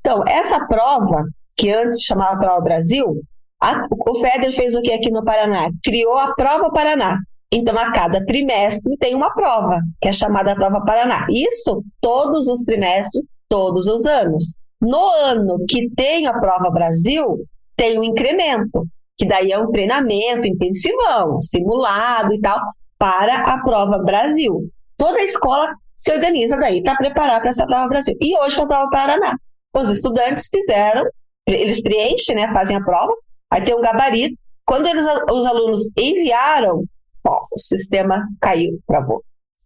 Então, 0.00 0.22
essa 0.26 0.66
prova, 0.66 1.24
que 1.56 1.70
antes 1.70 2.02
chamava 2.02 2.38
Prova 2.38 2.60
Brasil, 2.60 3.22
a, 3.62 3.86
o 4.06 4.14
FEDER 4.16 4.52
fez 4.52 4.74
o 4.74 4.82
que 4.82 4.92
aqui 4.92 5.10
no 5.10 5.24
Paraná? 5.24 5.70
Criou 5.82 6.18
a 6.18 6.34
Prova 6.34 6.70
Paraná. 6.70 7.18
Então, 7.50 7.78
a 7.78 7.90
cada 7.92 8.24
trimestre 8.26 8.96
tem 8.98 9.14
uma 9.14 9.32
prova, 9.32 9.80
que 10.00 10.08
é 10.08 10.12
chamada 10.12 10.54
Prova 10.54 10.84
Paraná. 10.84 11.26
Isso 11.30 11.82
todos 12.00 12.46
os 12.46 12.60
trimestres, 12.60 13.24
todos 13.48 13.88
os 13.88 14.06
anos. 14.06 14.56
No 14.80 15.02
ano 15.24 15.64
que 15.68 15.88
tem 15.96 16.26
a 16.26 16.38
Prova 16.38 16.70
Brasil, 16.70 17.38
tem 17.74 17.98
um 17.98 18.04
incremento, 18.04 18.86
que 19.16 19.26
daí 19.26 19.50
é 19.50 19.58
um 19.58 19.72
treinamento 19.72 20.46
intensivão, 20.46 21.40
simulado 21.40 22.34
e 22.34 22.40
tal, 22.40 22.60
para 22.98 23.36
a 23.36 23.62
Prova 23.62 23.98
Brasil. 23.98 24.68
Toda 24.98 25.18
a 25.18 25.24
escola 25.24 25.72
se 25.94 26.12
organiza 26.12 26.56
daí 26.58 26.82
para 26.82 26.96
preparar 26.96 27.40
para 27.40 27.48
essa 27.48 27.66
Prova 27.66 27.88
Brasil. 27.88 28.14
E 28.20 28.38
hoje 28.38 28.54
foi 28.54 28.64
a 28.64 28.68
Prova 28.68 28.90
Paraná. 28.90 29.34
Os 29.74 29.88
estudantes 29.88 30.48
fizeram, 30.48 31.04
eles 31.46 31.80
preenchem, 31.80 32.36
né, 32.36 32.52
fazem 32.52 32.76
a 32.76 32.82
prova, 32.82 33.12
aí 33.50 33.64
tem 33.64 33.74
um 33.74 33.80
gabarito. 33.80 34.36
Quando 34.66 34.86
eles, 34.86 35.06
os 35.30 35.46
alunos 35.46 35.90
enviaram 35.96 36.84
o 37.30 37.58
sistema 37.58 38.26
caiu, 38.40 38.78
travou. 38.86 39.22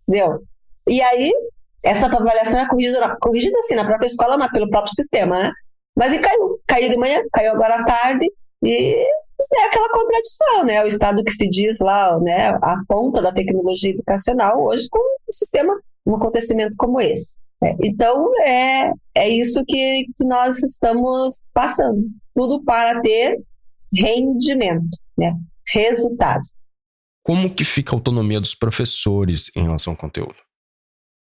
Entendeu? 0.09 0.43
E 0.89 1.01
aí, 1.01 1.33
essa 1.85 2.07
avaliação 2.07 2.61
é 2.61 2.69
corrigida, 2.69 3.17
corrigida 3.21 3.59
assim 3.59 3.75
na 3.75 3.87
própria 3.87 4.07
escola, 4.07 4.37
mas 4.37 4.51
pelo 4.51 4.69
próprio 4.69 4.95
sistema, 4.95 5.39
né? 5.39 5.53
Mas 5.97 6.13
e 6.13 6.19
caiu. 6.19 6.61
Caiu 6.67 6.91
de 6.91 6.97
manhã, 6.97 7.23
caiu 7.33 7.53
agora 7.53 7.77
à 7.77 7.85
tarde, 7.85 8.31
e 8.63 9.07
é 9.55 9.67
aquela 9.67 9.89
contradição, 9.91 10.65
né? 10.65 10.83
O 10.83 10.87
Estado 10.87 11.23
que 11.25 11.33
se 11.33 11.49
diz 11.49 11.81
lá, 11.81 12.19
né, 12.21 12.49
a 12.49 12.77
ponta 12.89 13.21
da 13.21 13.33
tecnologia 13.33 13.91
educacional, 13.91 14.63
hoje 14.63 14.89
com 14.91 14.99
um 14.99 15.33
sistema, 15.33 15.79
um 16.07 16.17
acontecimento 16.17 16.75
como 16.77 17.01
esse. 17.01 17.37
É, 17.63 17.77
então, 17.83 18.33
é, 18.45 18.93
é 19.15 19.29
isso 19.29 19.63
que, 19.67 20.07
que 20.17 20.25
nós 20.25 20.63
estamos 20.63 21.45
passando. 21.55 22.03
Tudo 22.35 22.63
para 22.65 23.01
ter 23.01 23.41
rendimento, 23.95 24.99
né? 25.17 25.33
resultados. 25.73 26.53
Como 27.23 27.55
que 27.55 27.65
fica 27.65 27.93
a 27.93 27.97
autonomia 27.97 28.41
dos 28.41 28.55
professores 28.55 29.51
em 29.57 29.63
relação 29.63 29.93
ao 29.93 29.97
conteúdo? 29.97 30.37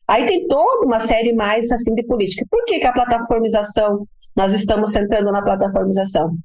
Aí 0.08 0.26
tem 0.26 0.46
toda 0.48 0.84
uma 0.84 0.98
série 0.98 1.32
mais 1.32 1.70
assim 1.70 1.94
de 1.94 2.02
política. 2.04 2.44
Por 2.50 2.64
que, 2.64 2.80
que 2.80 2.86
a 2.86 2.92
plataformização, 2.92 4.06
nós 4.36 4.52
estamos 4.52 4.92
centrando 4.92 5.30
na 5.30 5.42
plataformização? 5.42 6.36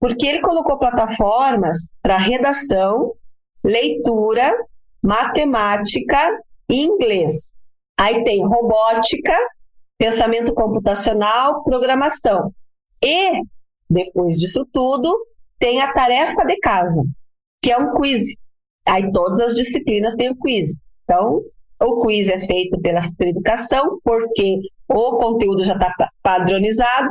Porque 0.00 0.26
ele 0.26 0.40
colocou 0.40 0.78
plataformas 0.78 1.88
para 2.02 2.18
redação, 2.18 3.14
leitura, 3.64 4.52
matemática 5.02 6.38
e 6.68 6.82
inglês. 6.82 7.52
Aí 7.98 8.24
tem 8.24 8.44
robótica, 8.46 9.36
pensamento 9.96 10.52
computacional, 10.52 11.62
programação. 11.62 12.52
E, 13.02 13.40
depois 13.88 14.36
disso 14.36 14.66
tudo, 14.72 15.16
tem 15.58 15.80
a 15.80 15.92
tarefa 15.92 16.44
de 16.44 16.58
casa, 16.58 17.02
que 17.62 17.70
é 17.70 17.78
um 17.78 17.94
quiz. 17.94 18.24
Aí 18.86 19.10
todas 19.12 19.40
as 19.40 19.54
disciplinas 19.54 20.14
têm 20.14 20.30
o 20.30 20.36
quiz. 20.36 20.80
Então, 21.04 21.42
o 21.82 22.00
quiz 22.00 22.28
é 22.28 22.38
feito 22.46 22.80
pela 22.80 22.98
educação, 23.20 23.98
porque 24.04 24.60
o 24.88 25.16
conteúdo 25.16 25.64
já 25.64 25.74
está 25.74 25.92
padronizado, 26.22 27.08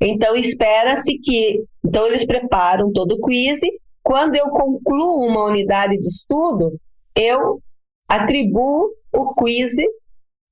então 0.00 0.34
espera-se 0.34 1.18
que. 1.18 1.64
Então, 1.84 2.06
eles 2.06 2.26
preparam 2.26 2.92
todo 2.92 3.12
o 3.12 3.20
quiz. 3.20 3.60
Quando 4.02 4.36
eu 4.36 4.48
concluo 4.50 5.26
uma 5.26 5.44
unidade 5.46 5.96
de 5.96 6.06
estudo, 6.06 6.78
eu 7.16 7.60
atribuo 8.08 8.90
o 9.12 9.34
quiz 9.34 9.72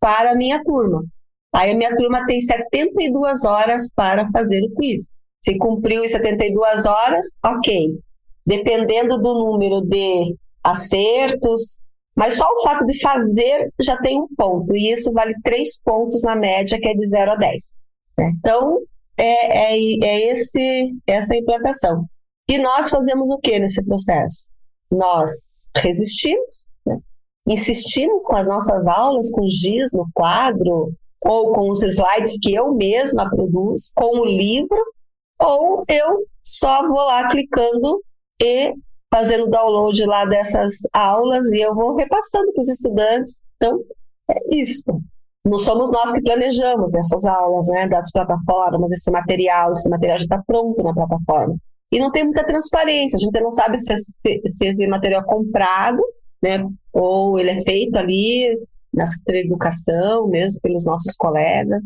para 0.01 0.33
a 0.33 0.35
minha 0.35 0.63
turma. 0.63 1.05
Aí 1.55 1.73
a 1.73 1.77
minha 1.77 1.95
turma 1.95 2.25
tem 2.27 2.41
72 2.41 3.45
horas 3.45 3.91
para 3.95 4.29
fazer 4.31 4.65
o 4.65 4.75
quiz. 4.75 5.13
Se 5.41 5.59
cumpriu 5.59 6.03
em 6.03 6.09
72 6.09 6.87
horas, 6.87 7.27
ok. 7.45 7.99
dependendo 8.47 9.19
do 9.19 9.35
número 9.35 9.83
de 9.83 10.35
acertos, 10.63 11.79
mas 12.15 12.35
só 12.35 12.45
o 12.45 12.63
fato 12.63 12.85
de 12.87 13.01
fazer 13.01 13.73
já 13.81 13.97
tem 13.99 14.21
um 14.21 14.29
ponto, 14.37 14.77
e 14.77 14.93
isso 14.93 15.13
vale 15.13 15.35
três 15.43 15.81
pontos 15.83 16.23
na 16.23 16.37
média, 16.37 16.79
que 16.79 16.89
é 16.89 16.95
de 16.95 17.07
0 17.07 17.33
a 17.33 17.37
10. 17.37 17.77
Né? 18.19 18.33
Então, 18.39 18.79
é, 19.17 19.75
é, 19.75 20.05
é 20.05 20.31
esse, 20.31 20.95
essa 21.07 21.37
implantação. 21.37 22.07
E 22.49 22.59
nós 22.59 22.91
fazemos 22.91 23.31
o 23.31 23.39
que 23.39 23.59
nesse 23.59 23.83
processo? 23.85 24.49
Nós 24.91 25.31
resistimos, 25.77 26.67
né? 26.85 26.99
insistimos 27.47 28.25
com 28.27 28.37
as 28.37 28.47
nossas 28.47 28.87
aulas, 28.87 29.31
com 29.31 29.49
giz 29.49 29.91
no 29.93 30.07
quadro, 30.15 30.93
ou 31.25 31.53
com 31.53 31.71
os 31.71 31.83
slides 31.83 32.39
que 32.41 32.55
eu 32.55 32.75
mesma 32.75 33.31
produzo, 33.31 33.91
com 33.95 34.21
o 34.21 34.25
livro, 34.25 34.77
ou 35.41 35.85
eu 35.89 36.27
só 36.43 36.87
vou 36.87 37.05
lá 37.05 37.29
clicando 37.29 38.03
e 38.41 38.75
fazendo 39.13 39.49
download 39.49 40.05
lá 40.07 40.25
dessas 40.25 40.75
aulas 40.93 41.51
e 41.51 41.61
eu 41.61 41.75
vou 41.75 41.95
repassando 41.95 42.51
para 42.53 42.61
os 42.61 42.69
estudantes. 42.69 43.43
Então, 43.57 43.81
é 44.31 44.57
isso. 44.57 44.85
Não 45.45 45.59
somos 45.59 45.93
nós 45.93 46.13
que 46.13 46.23
planejamos 46.23 46.95
essas 46.95 47.27
aulas, 47.27 47.69
né, 47.69 47.87
das 47.89 48.11
plataformas, 48.11 48.91
esse 48.91 49.11
material, 49.11 49.73
esse 49.73 49.89
material 49.89 50.19
já 50.19 50.25
está 50.25 50.43
pronto 50.47 50.83
na 50.83 50.95
plataforma. 50.95 51.57
E 51.93 51.99
não 51.99 52.11
tem 52.11 52.25
muita 52.25 52.47
transparência, 52.47 53.17
a 53.17 53.21
gente 53.21 53.41
não 53.41 53.51
sabe 53.51 53.77
se, 53.77 53.95
se 53.97 54.41
esse 54.43 54.87
material 54.87 55.23
é 55.23 55.25
comprado, 55.27 56.01
né, 56.43 56.65
ou 56.93 57.39
ele 57.39 57.51
é 57.51 57.61
feito 57.61 57.97
ali 57.97 58.59
na 58.95 59.05
Educação, 59.29 60.29
mesmo 60.29 60.61
pelos 60.63 60.85
nossos 60.85 61.17
colegas. 61.17 61.83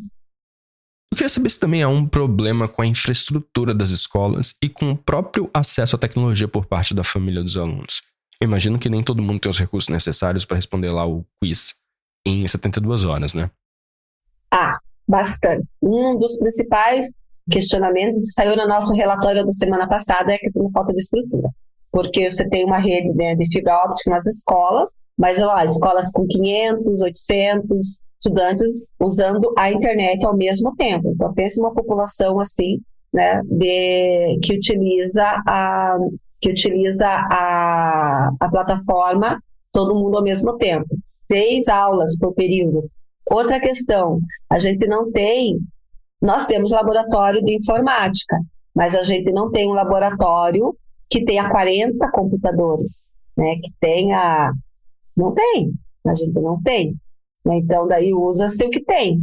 Eu 1.12 1.16
queria 1.16 1.28
saber 1.28 1.50
se 1.50 1.60
também 1.60 1.82
há 1.82 1.88
um 1.88 2.06
problema 2.06 2.68
com 2.68 2.82
a 2.82 2.86
infraestrutura 2.86 3.74
das 3.74 3.90
escolas 3.90 4.54
e 4.62 4.68
com 4.68 4.90
o 4.90 4.96
próprio 4.96 5.48
acesso 5.54 5.96
à 5.96 5.98
tecnologia 5.98 6.48
por 6.48 6.66
parte 6.66 6.94
da 6.94 7.04
família 7.04 7.42
dos 7.42 7.56
alunos. 7.56 8.02
Eu 8.40 8.46
imagino 8.46 8.78
que 8.78 8.90
nem 8.90 9.02
todo 9.02 9.22
mundo 9.22 9.40
tem 9.40 9.50
os 9.50 9.58
recursos 9.58 9.88
necessários 9.88 10.44
para 10.44 10.56
responder 10.56 10.90
lá 10.90 11.06
o 11.06 11.24
quiz 11.40 11.74
em 12.26 12.46
72 12.46 13.04
horas, 13.04 13.34
né? 13.34 13.50
Ah, 14.50 14.78
bastante. 15.08 15.66
Um 15.80 16.18
dos 16.18 16.36
principais 16.38 17.12
questionamentos 17.50 18.32
saiu 18.32 18.56
no 18.56 18.66
nosso 18.66 18.92
relatório 18.92 19.44
da 19.44 19.52
semana 19.52 19.88
passada 19.88 20.32
é 20.32 20.38
que 20.38 20.50
tem 20.50 20.70
falta 20.70 20.92
de 20.92 20.98
estrutura. 20.98 21.48
Porque 21.96 22.30
você 22.30 22.46
tem 22.50 22.62
uma 22.62 22.76
rede 22.76 23.08
né, 23.14 23.34
de 23.34 23.50
fibra 23.50 23.74
óptica 23.78 24.10
nas 24.10 24.26
escolas, 24.26 24.94
mas 25.16 25.38
lá, 25.38 25.64
escolas 25.64 26.12
com 26.12 26.26
500, 26.26 27.00
800 27.00 28.00
estudantes 28.20 28.90
usando 29.00 29.50
a 29.56 29.70
internet 29.70 30.22
ao 30.26 30.36
mesmo 30.36 30.76
tempo. 30.76 31.10
Então, 31.14 31.32
pense 31.32 31.58
uma 31.58 31.72
população 31.72 32.38
assim, 32.38 32.82
né, 33.14 33.40
de, 33.46 34.38
que 34.42 34.56
utiliza 34.56 35.24
a 35.48 35.96
que 36.38 36.50
utiliza 36.50 37.08
a, 37.08 38.30
a 38.40 38.48
plataforma 38.50 39.42
todo 39.72 39.94
mundo 39.94 40.18
ao 40.18 40.22
mesmo 40.22 40.54
tempo. 40.58 40.86
Seis 41.32 41.66
aulas 41.66 42.14
por 42.18 42.34
período. 42.34 42.90
Outra 43.30 43.58
questão, 43.58 44.20
a 44.50 44.58
gente 44.58 44.86
não 44.86 45.10
tem, 45.10 45.56
nós 46.20 46.44
temos 46.44 46.72
laboratório 46.72 47.42
de 47.42 47.56
informática, 47.56 48.36
mas 48.74 48.94
a 48.94 49.00
gente 49.00 49.32
não 49.32 49.50
tem 49.50 49.66
um 49.66 49.72
laboratório 49.72 50.76
que 51.08 51.24
tenha 51.24 51.48
40 51.48 52.10
computadores, 52.10 53.10
né? 53.36 53.56
Que 53.56 53.72
tenha, 53.80 54.52
não 55.16 55.32
tem, 55.32 55.72
a 56.06 56.14
gente 56.14 56.32
não 56.34 56.60
tem. 56.62 56.94
Né? 57.44 57.58
Então 57.58 57.86
daí 57.86 58.12
usa-se 58.12 58.64
o 58.64 58.70
que 58.70 58.82
tem. 58.84 59.20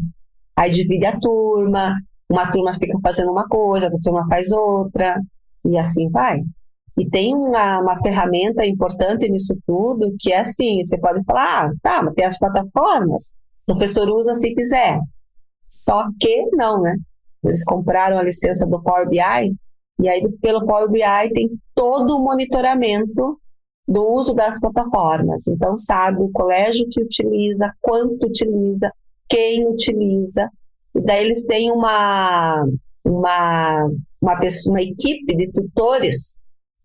Aí 0.56 0.70
divide 0.70 1.06
a 1.06 1.20
turma, 1.20 1.96
uma 2.30 2.50
turma 2.50 2.74
fica 2.76 2.98
fazendo 3.02 3.32
uma 3.32 3.48
coisa, 3.48 3.88
outra 3.88 4.00
turma 4.02 4.28
faz 4.28 4.52
outra, 4.52 5.20
e 5.66 5.78
assim 5.78 6.10
vai. 6.10 6.42
E 6.98 7.10
tem 7.10 7.34
uma, 7.34 7.80
uma 7.80 7.98
ferramenta 8.02 8.66
importante 8.66 9.28
nisso 9.28 9.56
tudo, 9.66 10.16
que 10.20 10.32
é 10.32 10.40
assim, 10.40 10.84
você 10.84 10.98
pode 11.00 11.24
falar, 11.24 11.66
ah, 11.66 11.72
tá, 11.82 12.04
mas 12.04 12.14
tem 12.14 12.26
as 12.26 12.38
plataformas, 12.38 13.34
o 13.68 13.74
professor 13.74 14.08
usa 14.10 14.34
se 14.36 14.54
quiser. 14.54 15.00
Só 15.70 16.08
que 16.20 16.46
não, 16.52 16.80
né? 16.82 16.96
Eles 17.44 17.64
compraram 17.64 18.18
a 18.18 18.24
licença 18.24 18.66
do 18.68 18.82
Power 18.82 19.10
BI, 19.10 19.56
e 20.00 20.10
aí 20.10 20.22
pelo 20.42 20.66
Power 20.66 20.90
BI 20.90 21.34
tem 21.34 21.50
todo 21.76 22.16
o 22.16 22.24
monitoramento 22.24 23.40
do 23.88 24.12
uso 24.14 24.34
das 24.34 24.60
plataformas. 24.60 25.48
Então, 25.48 25.78
sabe 25.78 26.22
o 26.22 26.32
colégio 26.32 26.88
que 26.90 27.02
utiliza, 27.02 27.74
quanto 27.82 28.28
utiliza, 28.28 28.92
quem 29.28 29.68
utiliza. 29.68 30.50
E 30.96 31.02
daí 31.02 31.24
eles 31.26 31.44
têm 31.46 31.72
uma, 31.72 32.66
uma, 33.04 33.90
uma, 34.22 34.40
pessoa, 34.40 34.74
uma 34.74 34.82
equipe 34.82 35.36
de 35.36 35.52
tutores 35.52 36.34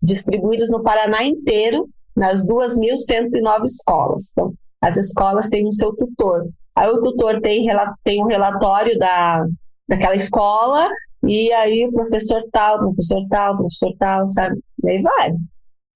distribuídos 0.01 0.69
no 0.69 0.83
Paraná 0.83 1.23
inteiro, 1.23 1.87
nas 2.15 2.45
2.109 2.45 3.63
escolas. 3.63 4.29
Então, 4.31 4.53
as 4.81 4.97
escolas 4.97 5.47
têm 5.49 5.67
o 5.67 5.73
seu 5.73 5.95
tutor. 5.95 6.49
Aí 6.75 6.89
o 6.89 7.01
tutor 7.01 7.41
tem, 7.41 7.67
tem 8.03 8.23
um 8.23 8.27
relatório 8.27 8.97
da, 8.97 9.45
daquela 9.87 10.15
escola, 10.15 10.87
e 11.23 11.51
aí 11.53 11.85
o 11.85 11.91
professor 11.91 12.43
tal, 12.51 12.79
professor 12.79 13.25
tal, 13.29 13.57
professor 13.57 13.93
tal, 13.97 14.27
sabe? 14.29 14.59
E 14.83 14.89
aí 14.89 15.01
vai. 15.01 15.33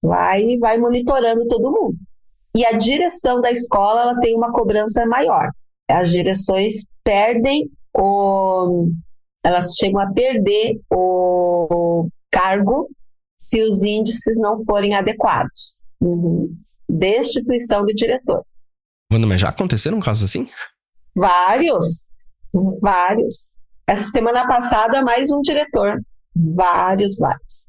Vai 0.02 0.58
vai 0.58 0.78
monitorando 0.78 1.48
todo 1.48 1.72
mundo. 1.72 1.96
E 2.56 2.66
a 2.66 2.74
direção 2.74 3.42
da 3.42 3.50
escola 3.50 4.02
ela 4.02 4.20
tem 4.20 4.36
uma 4.36 4.52
cobrança 4.52 5.06
maior. 5.06 5.50
As 5.90 6.12
direções 6.12 6.86
perdem 7.04 7.70
o. 7.96 8.90
Elas 9.44 9.74
chegam 9.76 10.00
a 10.00 10.12
perder 10.12 10.80
o 10.90 12.08
cargo 12.32 12.90
se 13.38 13.62
os 13.62 13.84
índices 13.84 14.38
não 14.38 14.64
forem 14.64 14.96
adequados. 14.96 15.82
Uhum. 16.00 16.56
Destituição 16.88 17.86
do 17.86 17.94
diretor. 17.94 18.46
Mas 19.12 19.42
já 19.42 19.50
aconteceram 19.50 20.00
casos 20.00 20.24
assim? 20.24 20.48
Vários. 21.16 22.10
Vários. 22.82 23.53
Essa 23.88 24.04
semana 24.04 24.48
passada, 24.48 25.02
mais 25.02 25.32
um 25.32 25.42
diretor. 25.42 26.02
Vários, 26.36 27.18
vários. 27.18 27.66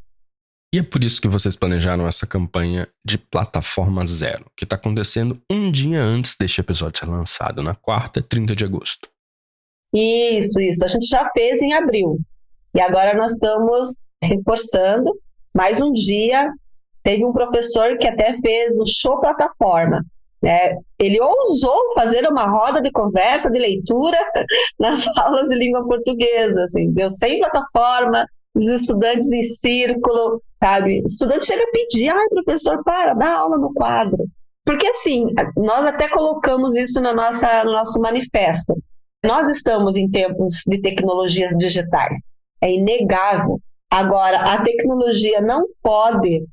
E 0.72 0.78
é 0.78 0.82
por 0.82 1.04
isso 1.04 1.20
que 1.20 1.28
vocês 1.28 1.54
planejaram 1.54 2.06
essa 2.06 2.26
campanha 2.26 2.88
de 3.04 3.16
plataforma 3.18 4.04
zero, 4.06 4.46
que 4.56 4.64
está 4.64 4.76
acontecendo 4.76 5.40
um 5.50 5.70
dia 5.70 6.02
antes 6.02 6.36
deste 6.36 6.60
episódio 6.60 6.98
ser 6.98 7.08
lançado, 7.08 7.62
na 7.62 7.74
quarta, 7.74 8.22
30 8.22 8.56
de 8.56 8.64
agosto. 8.64 9.08
Isso, 9.94 10.60
isso. 10.60 10.84
A 10.84 10.88
gente 10.88 11.06
já 11.06 11.30
fez 11.30 11.62
em 11.62 11.72
abril. 11.72 12.18
E 12.74 12.80
agora 12.80 13.16
nós 13.16 13.32
estamos 13.32 13.96
reforçando 14.20 15.12
mais 15.54 15.80
um 15.80 15.92
dia, 15.92 16.50
teve 17.04 17.24
um 17.24 17.32
professor 17.32 17.96
que 17.98 18.08
até 18.08 18.36
fez 18.38 18.76
o 18.76 18.84
show 18.84 19.20
plataforma. 19.20 20.04
Né? 20.44 20.76
Ele 20.98 21.20
ousou 21.20 21.94
fazer 21.94 22.28
uma 22.28 22.46
roda 22.46 22.82
de 22.82 22.90
conversa, 22.92 23.50
de 23.50 23.58
leitura 23.58 24.18
nas 24.78 25.06
aulas 25.16 25.48
de 25.48 25.56
língua 25.56 25.86
portuguesa. 25.86 26.62
Assim, 26.64 26.92
deu 26.92 27.08
sem 27.10 27.40
plataforma, 27.40 28.26
os 28.54 28.68
estudantes 28.68 29.32
em 29.32 29.42
círculo, 29.42 30.42
sabe? 30.62 31.00
O 31.00 31.06
estudante 31.06 31.46
chega 31.46 31.62
a 31.62 31.70
pedir, 31.70 32.10
ai, 32.10 32.28
professor, 32.28 32.82
para, 32.84 33.14
dá 33.14 33.38
aula 33.38 33.56
no 33.56 33.72
quadro. 33.72 34.24
Porque, 34.64 34.86
assim, 34.86 35.26
nós 35.56 35.84
até 35.84 36.08
colocamos 36.08 36.76
isso 36.76 37.00
na 37.00 37.14
nossa, 37.14 37.64
no 37.64 37.72
nosso 37.72 37.98
manifesto. 38.00 38.74
Nós 39.24 39.48
estamos 39.48 39.96
em 39.96 40.10
tempos 40.10 40.62
de 40.66 40.80
tecnologias 40.80 41.56
digitais. 41.56 42.20
É 42.62 42.72
inegável 42.72 43.58
Agora, 43.94 44.38
a 44.38 44.60
tecnologia 44.60 45.40
não 45.40 45.66
pode 45.80 46.44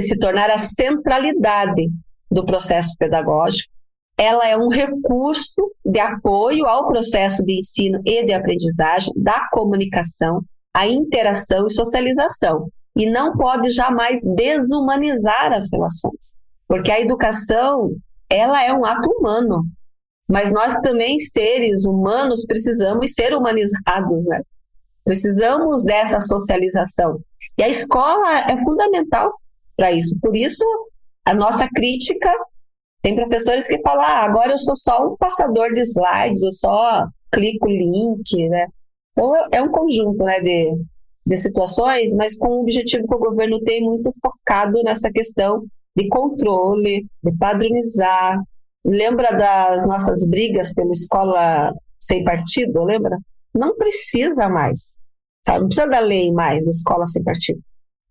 se 0.00 0.16
tornar 0.16 0.48
a 0.48 0.58
centralidade 0.58 1.88
do 2.34 2.44
processo 2.44 2.94
pedagógico. 2.98 3.72
Ela 4.18 4.46
é 4.48 4.56
um 4.56 4.68
recurso 4.68 5.72
de 5.84 6.00
apoio 6.00 6.66
ao 6.66 6.88
processo 6.88 7.42
de 7.44 7.58
ensino 7.58 8.00
e 8.04 8.24
de 8.24 8.32
aprendizagem, 8.32 9.12
da 9.16 9.48
comunicação, 9.50 10.42
a 10.72 10.86
interação 10.86 11.66
e 11.66 11.72
socialização. 11.72 12.68
E 12.96 13.10
não 13.10 13.36
pode 13.36 13.70
jamais 13.70 14.20
desumanizar 14.22 15.52
as 15.52 15.68
relações, 15.72 16.32
porque 16.68 16.92
a 16.92 17.00
educação 17.00 17.90
ela 18.28 18.62
é 18.62 18.72
um 18.72 18.84
ato 18.84 19.10
humano, 19.10 19.64
mas 20.28 20.52
nós 20.52 20.74
também 20.76 21.18
seres 21.18 21.84
humanos 21.84 22.46
precisamos 22.46 23.14
ser 23.14 23.34
humanizados, 23.34 24.26
né? 24.26 24.40
Precisamos 25.04 25.84
dessa 25.84 26.18
socialização. 26.20 27.20
E 27.58 27.62
a 27.62 27.68
escola 27.68 28.40
é 28.48 28.56
fundamental 28.62 29.32
para 29.76 29.92
isso. 29.92 30.16
Por 30.20 30.34
isso, 30.34 30.64
a 31.24 31.34
nossa 31.34 31.68
crítica 31.74 32.30
tem 33.02 33.14
professores 33.14 33.66
que 33.66 33.80
falam: 33.82 34.04
ah, 34.04 34.24
agora 34.24 34.52
eu 34.52 34.58
sou 34.58 34.76
só 34.76 35.06
um 35.06 35.16
passador 35.16 35.72
de 35.72 35.82
slides, 35.82 36.42
eu 36.42 36.52
só 36.52 37.06
clico 37.32 37.68
link, 37.68 38.48
né? 38.48 38.66
Então, 39.12 39.32
é 39.52 39.62
um 39.62 39.70
conjunto 39.70 40.24
né, 40.24 40.40
de, 40.40 40.74
de 41.26 41.36
situações, 41.36 42.12
mas 42.14 42.36
com 42.36 42.48
o 42.48 42.60
objetivo 42.62 43.06
que 43.06 43.14
o 43.14 43.18
governo 43.18 43.60
tem 43.60 43.82
muito 43.82 44.10
focado 44.20 44.82
nessa 44.82 45.10
questão 45.10 45.64
de 45.96 46.08
controle, 46.08 47.06
de 47.22 47.36
padronizar. 47.38 48.40
Lembra 48.84 49.30
das 49.32 49.86
nossas 49.86 50.26
brigas 50.26 50.74
pela 50.74 50.92
escola 50.92 51.72
sem 52.00 52.22
partido, 52.24 52.82
lembra? 52.82 53.16
não 53.54 53.76
precisa 53.76 54.48
mais. 54.48 54.96
Sabe? 55.46 55.60
Não 55.60 55.68
precisa 55.68 55.86
da 55.86 56.00
lei 56.00 56.32
mais, 56.32 56.66
escola 56.66 57.06
sem 57.06 57.22
partido. 57.22 57.60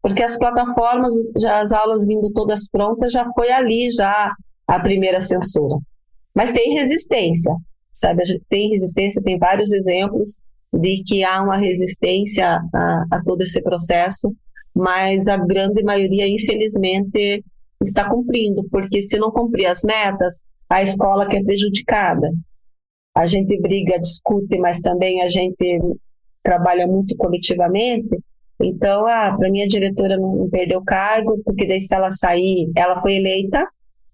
Porque 0.03 0.21
as 0.21 0.37
plataformas, 0.37 1.15
já 1.41 1.61
as 1.61 1.71
aulas 1.71 2.05
vindo 2.05 2.29
todas 2.33 2.69
prontas, 2.69 3.13
já 3.13 3.25
foi 3.33 3.49
ali 3.51 3.89
já 3.89 4.33
a 4.67 4.79
primeira 4.79 5.21
censura. 5.21 5.77
Mas 6.35 6.51
tem 6.51 6.73
resistência, 6.73 7.55
sabe? 7.93 8.21
Tem 8.49 8.69
resistência, 8.69 9.23
tem 9.23 9.39
vários 9.39 9.71
exemplos 9.71 10.41
de 10.73 11.01
que 11.07 11.23
há 11.23 11.41
uma 11.41 11.55
resistência 11.55 12.59
a, 12.73 13.05
a 13.11 13.23
todo 13.23 13.43
esse 13.43 13.61
processo, 13.61 14.35
mas 14.75 15.29
a 15.29 15.37
grande 15.37 15.81
maioria, 15.83 16.27
infelizmente, 16.27 17.41
está 17.81 18.09
cumprindo, 18.09 18.67
porque 18.69 19.01
se 19.01 19.17
não 19.17 19.31
cumprir 19.31 19.67
as 19.67 19.83
metas, 19.83 20.41
a 20.69 20.81
escola 20.81 21.29
que 21.29 21.37
é 21.37 21.43
prejudicada. 21.43 22.29
A 23.15 23.25
gente 23.25 23.57
briga, 23.61 23.99
discute, 23.99 24.57
mas 24.57 24.79
também 24.79 25.21
a 25.21 25.27
gente 25.29 25.79
trabalha 26.43 26.87
muito 26.87 27.15
coletivamente. 27.15 28.19
Então, 28.61 29.05
ah, 29.07 29.35
para 29.37 29.49
mim 29.49 29.61
a 29.61 29.67
diretora 29.67 30.17
não 30.17 30.49
perdeu 30.49 30.79
o 30.79 30.85
cargo, 30.85 31.41
porque 31.43 31.67
daí 31.67 31.81
se 31.81 31.93
ela 31.93 32.09
sair, 32.09 32.71
ela 32.75 33.01
foi 33.01 33.15
eleita, 33.15 33.67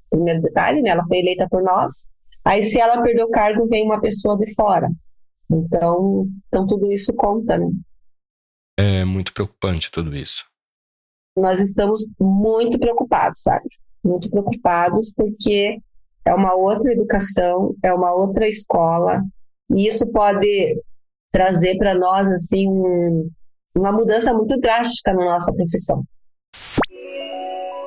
primeiro 0.10 0.42
detalhe, 0.42 0.82
né? 0.82 0.90
Ela 0.90 1.06
foi 1.08 1.20
eleita 1.20 1.48
por 1.50 1.62
nós. 1.62 2.08
Aí 2.44 2.64
se 2.64 2.80
ela 2.80 3.02
perdeu 3.02 3.28
o 3.28 3.32
cargo, 3.32 3.68
vem 3.68 3.86
uma 3.86 4.02
pessoa 4.02 4.38
de 4.38 4.54
fora. 4.56 4.90
Então, 5.52 6.28
então 6.48 6.66
tudo 6.66 6.92
isso 6.92 7.14
conta, 7.14 7.58
né? 7.58 7.70
É 8.78 9.04
muito 9.04 9.34
preocupante 9.34 9.92
tudo 9.92 10.16
isso. 10.16 10.46
Nós 11.38 11.60
estamos 11.60 12.06
muito 12.20 12.80
preocupados, 12.80 13.42
sabe? 13.42 13.68
Muito 14.04 14.30
preocupados 14.30 15.14
porque 15.14 15.80
é 16.26 16.34
uma 16.34 16.54
outra 16.56 16.92
educação, 16.92 17.76
é 17.84 17.94
uma 17.94 18.14
outra 18.14 18.48
escola, 18.48 19.22
e 19.72 19.88
isso 19.88 20.08
pode 20.08 20.82
trazer 21.32 21.78
para 21.78 21.94
nós 21.94 22.32
assim 22.32 22.68
um, 22.68 23.24
uma 23.80 23.94
mudança 23.94 24.34
muito 24.34 24.60
drástica 24.60 25.14
na 25.14 25.26
nossa 25.26 25.54
profissão. 25.54 26.04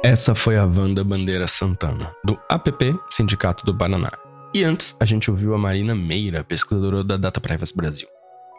Essa 0.03 0.35
foi 0.35 0.57
a 0.57 0.65
Wanda 0.65 1.05
Bandeira 1.05 1.47
Santana, 1.47 2.13
do 2.25 2.39
APP 2.49 2.99
Sindicato 3.11 3.65
do 3.65 3.77
Paraná. 3.77 4.11
E 4.55 4.65
antes, 4.65 4.97
a 4.99 5.05
gente 5.05 5.31
ouviu 5.31 5.55
a 5.55 5.59
Marina 5.59 5.95
Meira, 5.95 6.43
pesquisadora 6.43 7.05
da 7.05 7.17
Data 7.17 7.41
Privacy 7.41 7.77
Brasil. 7.77 8.09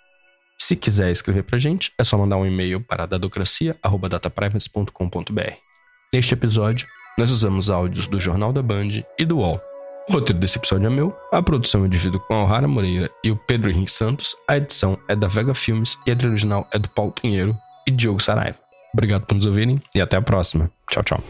Se 0.59 0.75
quiser 0.75 1.11
escrever 1.11 1.43
para 1.43 1.57
a 1.57 1.59
gente, 1.59 1.93
é 1.97 2.03
só 2.03 2.17
mandar 2.17 2.35
um 2.37 2.45
e-mail 2.45 2.81
para 2.81 3.05
dadocracia.dataprivacy.com.br. 3.05 5.53
Neste 6.11 6.33
episódio, 6.33 6.85
nós 7.17 7.31
usamos 7.31 7.69
áudios 7.69 8.07
do 8.07 8.19
Jornal 8.19 8.51
da 8.51 8.61
Band 8.61 8.89
e 9.19 9.25
do 9.25 9.37
UOL. 9.37 9.61
O 10.09 10.13
roteiro 10.13 10.39
desse 10.39 10.57
episódio 10.57 10.87
é 10.87 10.89
meu, 10.89 11.13
a 11.33 11.41
produção 11.41 11.83
é 11.83 11.89
dividida 11.89 12.17
com 12.17 12.33
a 12.33 12.37
Alhara 12.37 12.67
Moreira 12.67 13.11
e 13.23 13.29
o 13.29 13.35
Pedro 13.35 13.69
Henrique 13.69 13.91
Santos, 13.91 14.37
a 14.47 14.55
edição 14.55 14.97
é 15.07 15.15
da 15.15 15.27
Vega 15.27 15.53
Filmes 15.53 15.97
e 16.07 16.11
a 16.11 16.15
trilha 16.15 16.31
original 16.31 16.65
é 16.71 16.79
do 16.79 16.87
Paulo 16.87 17.11
Pinheiro 17.11 17.53
e 17.85 17.91
Diogo 17.91 18.21
Saraiva. 18.21 18.57
Obrigado 18.93 19.25
por 19.25 19.35
nos 19.35 19.45
ouvirem 19.45 19.81
e 19.93 20.01
até 20.01 20.15
a 20.15 20.21
próxima. 20.21 20.71
Tchau, 20.89 21.03
tchau. 21.03 21.21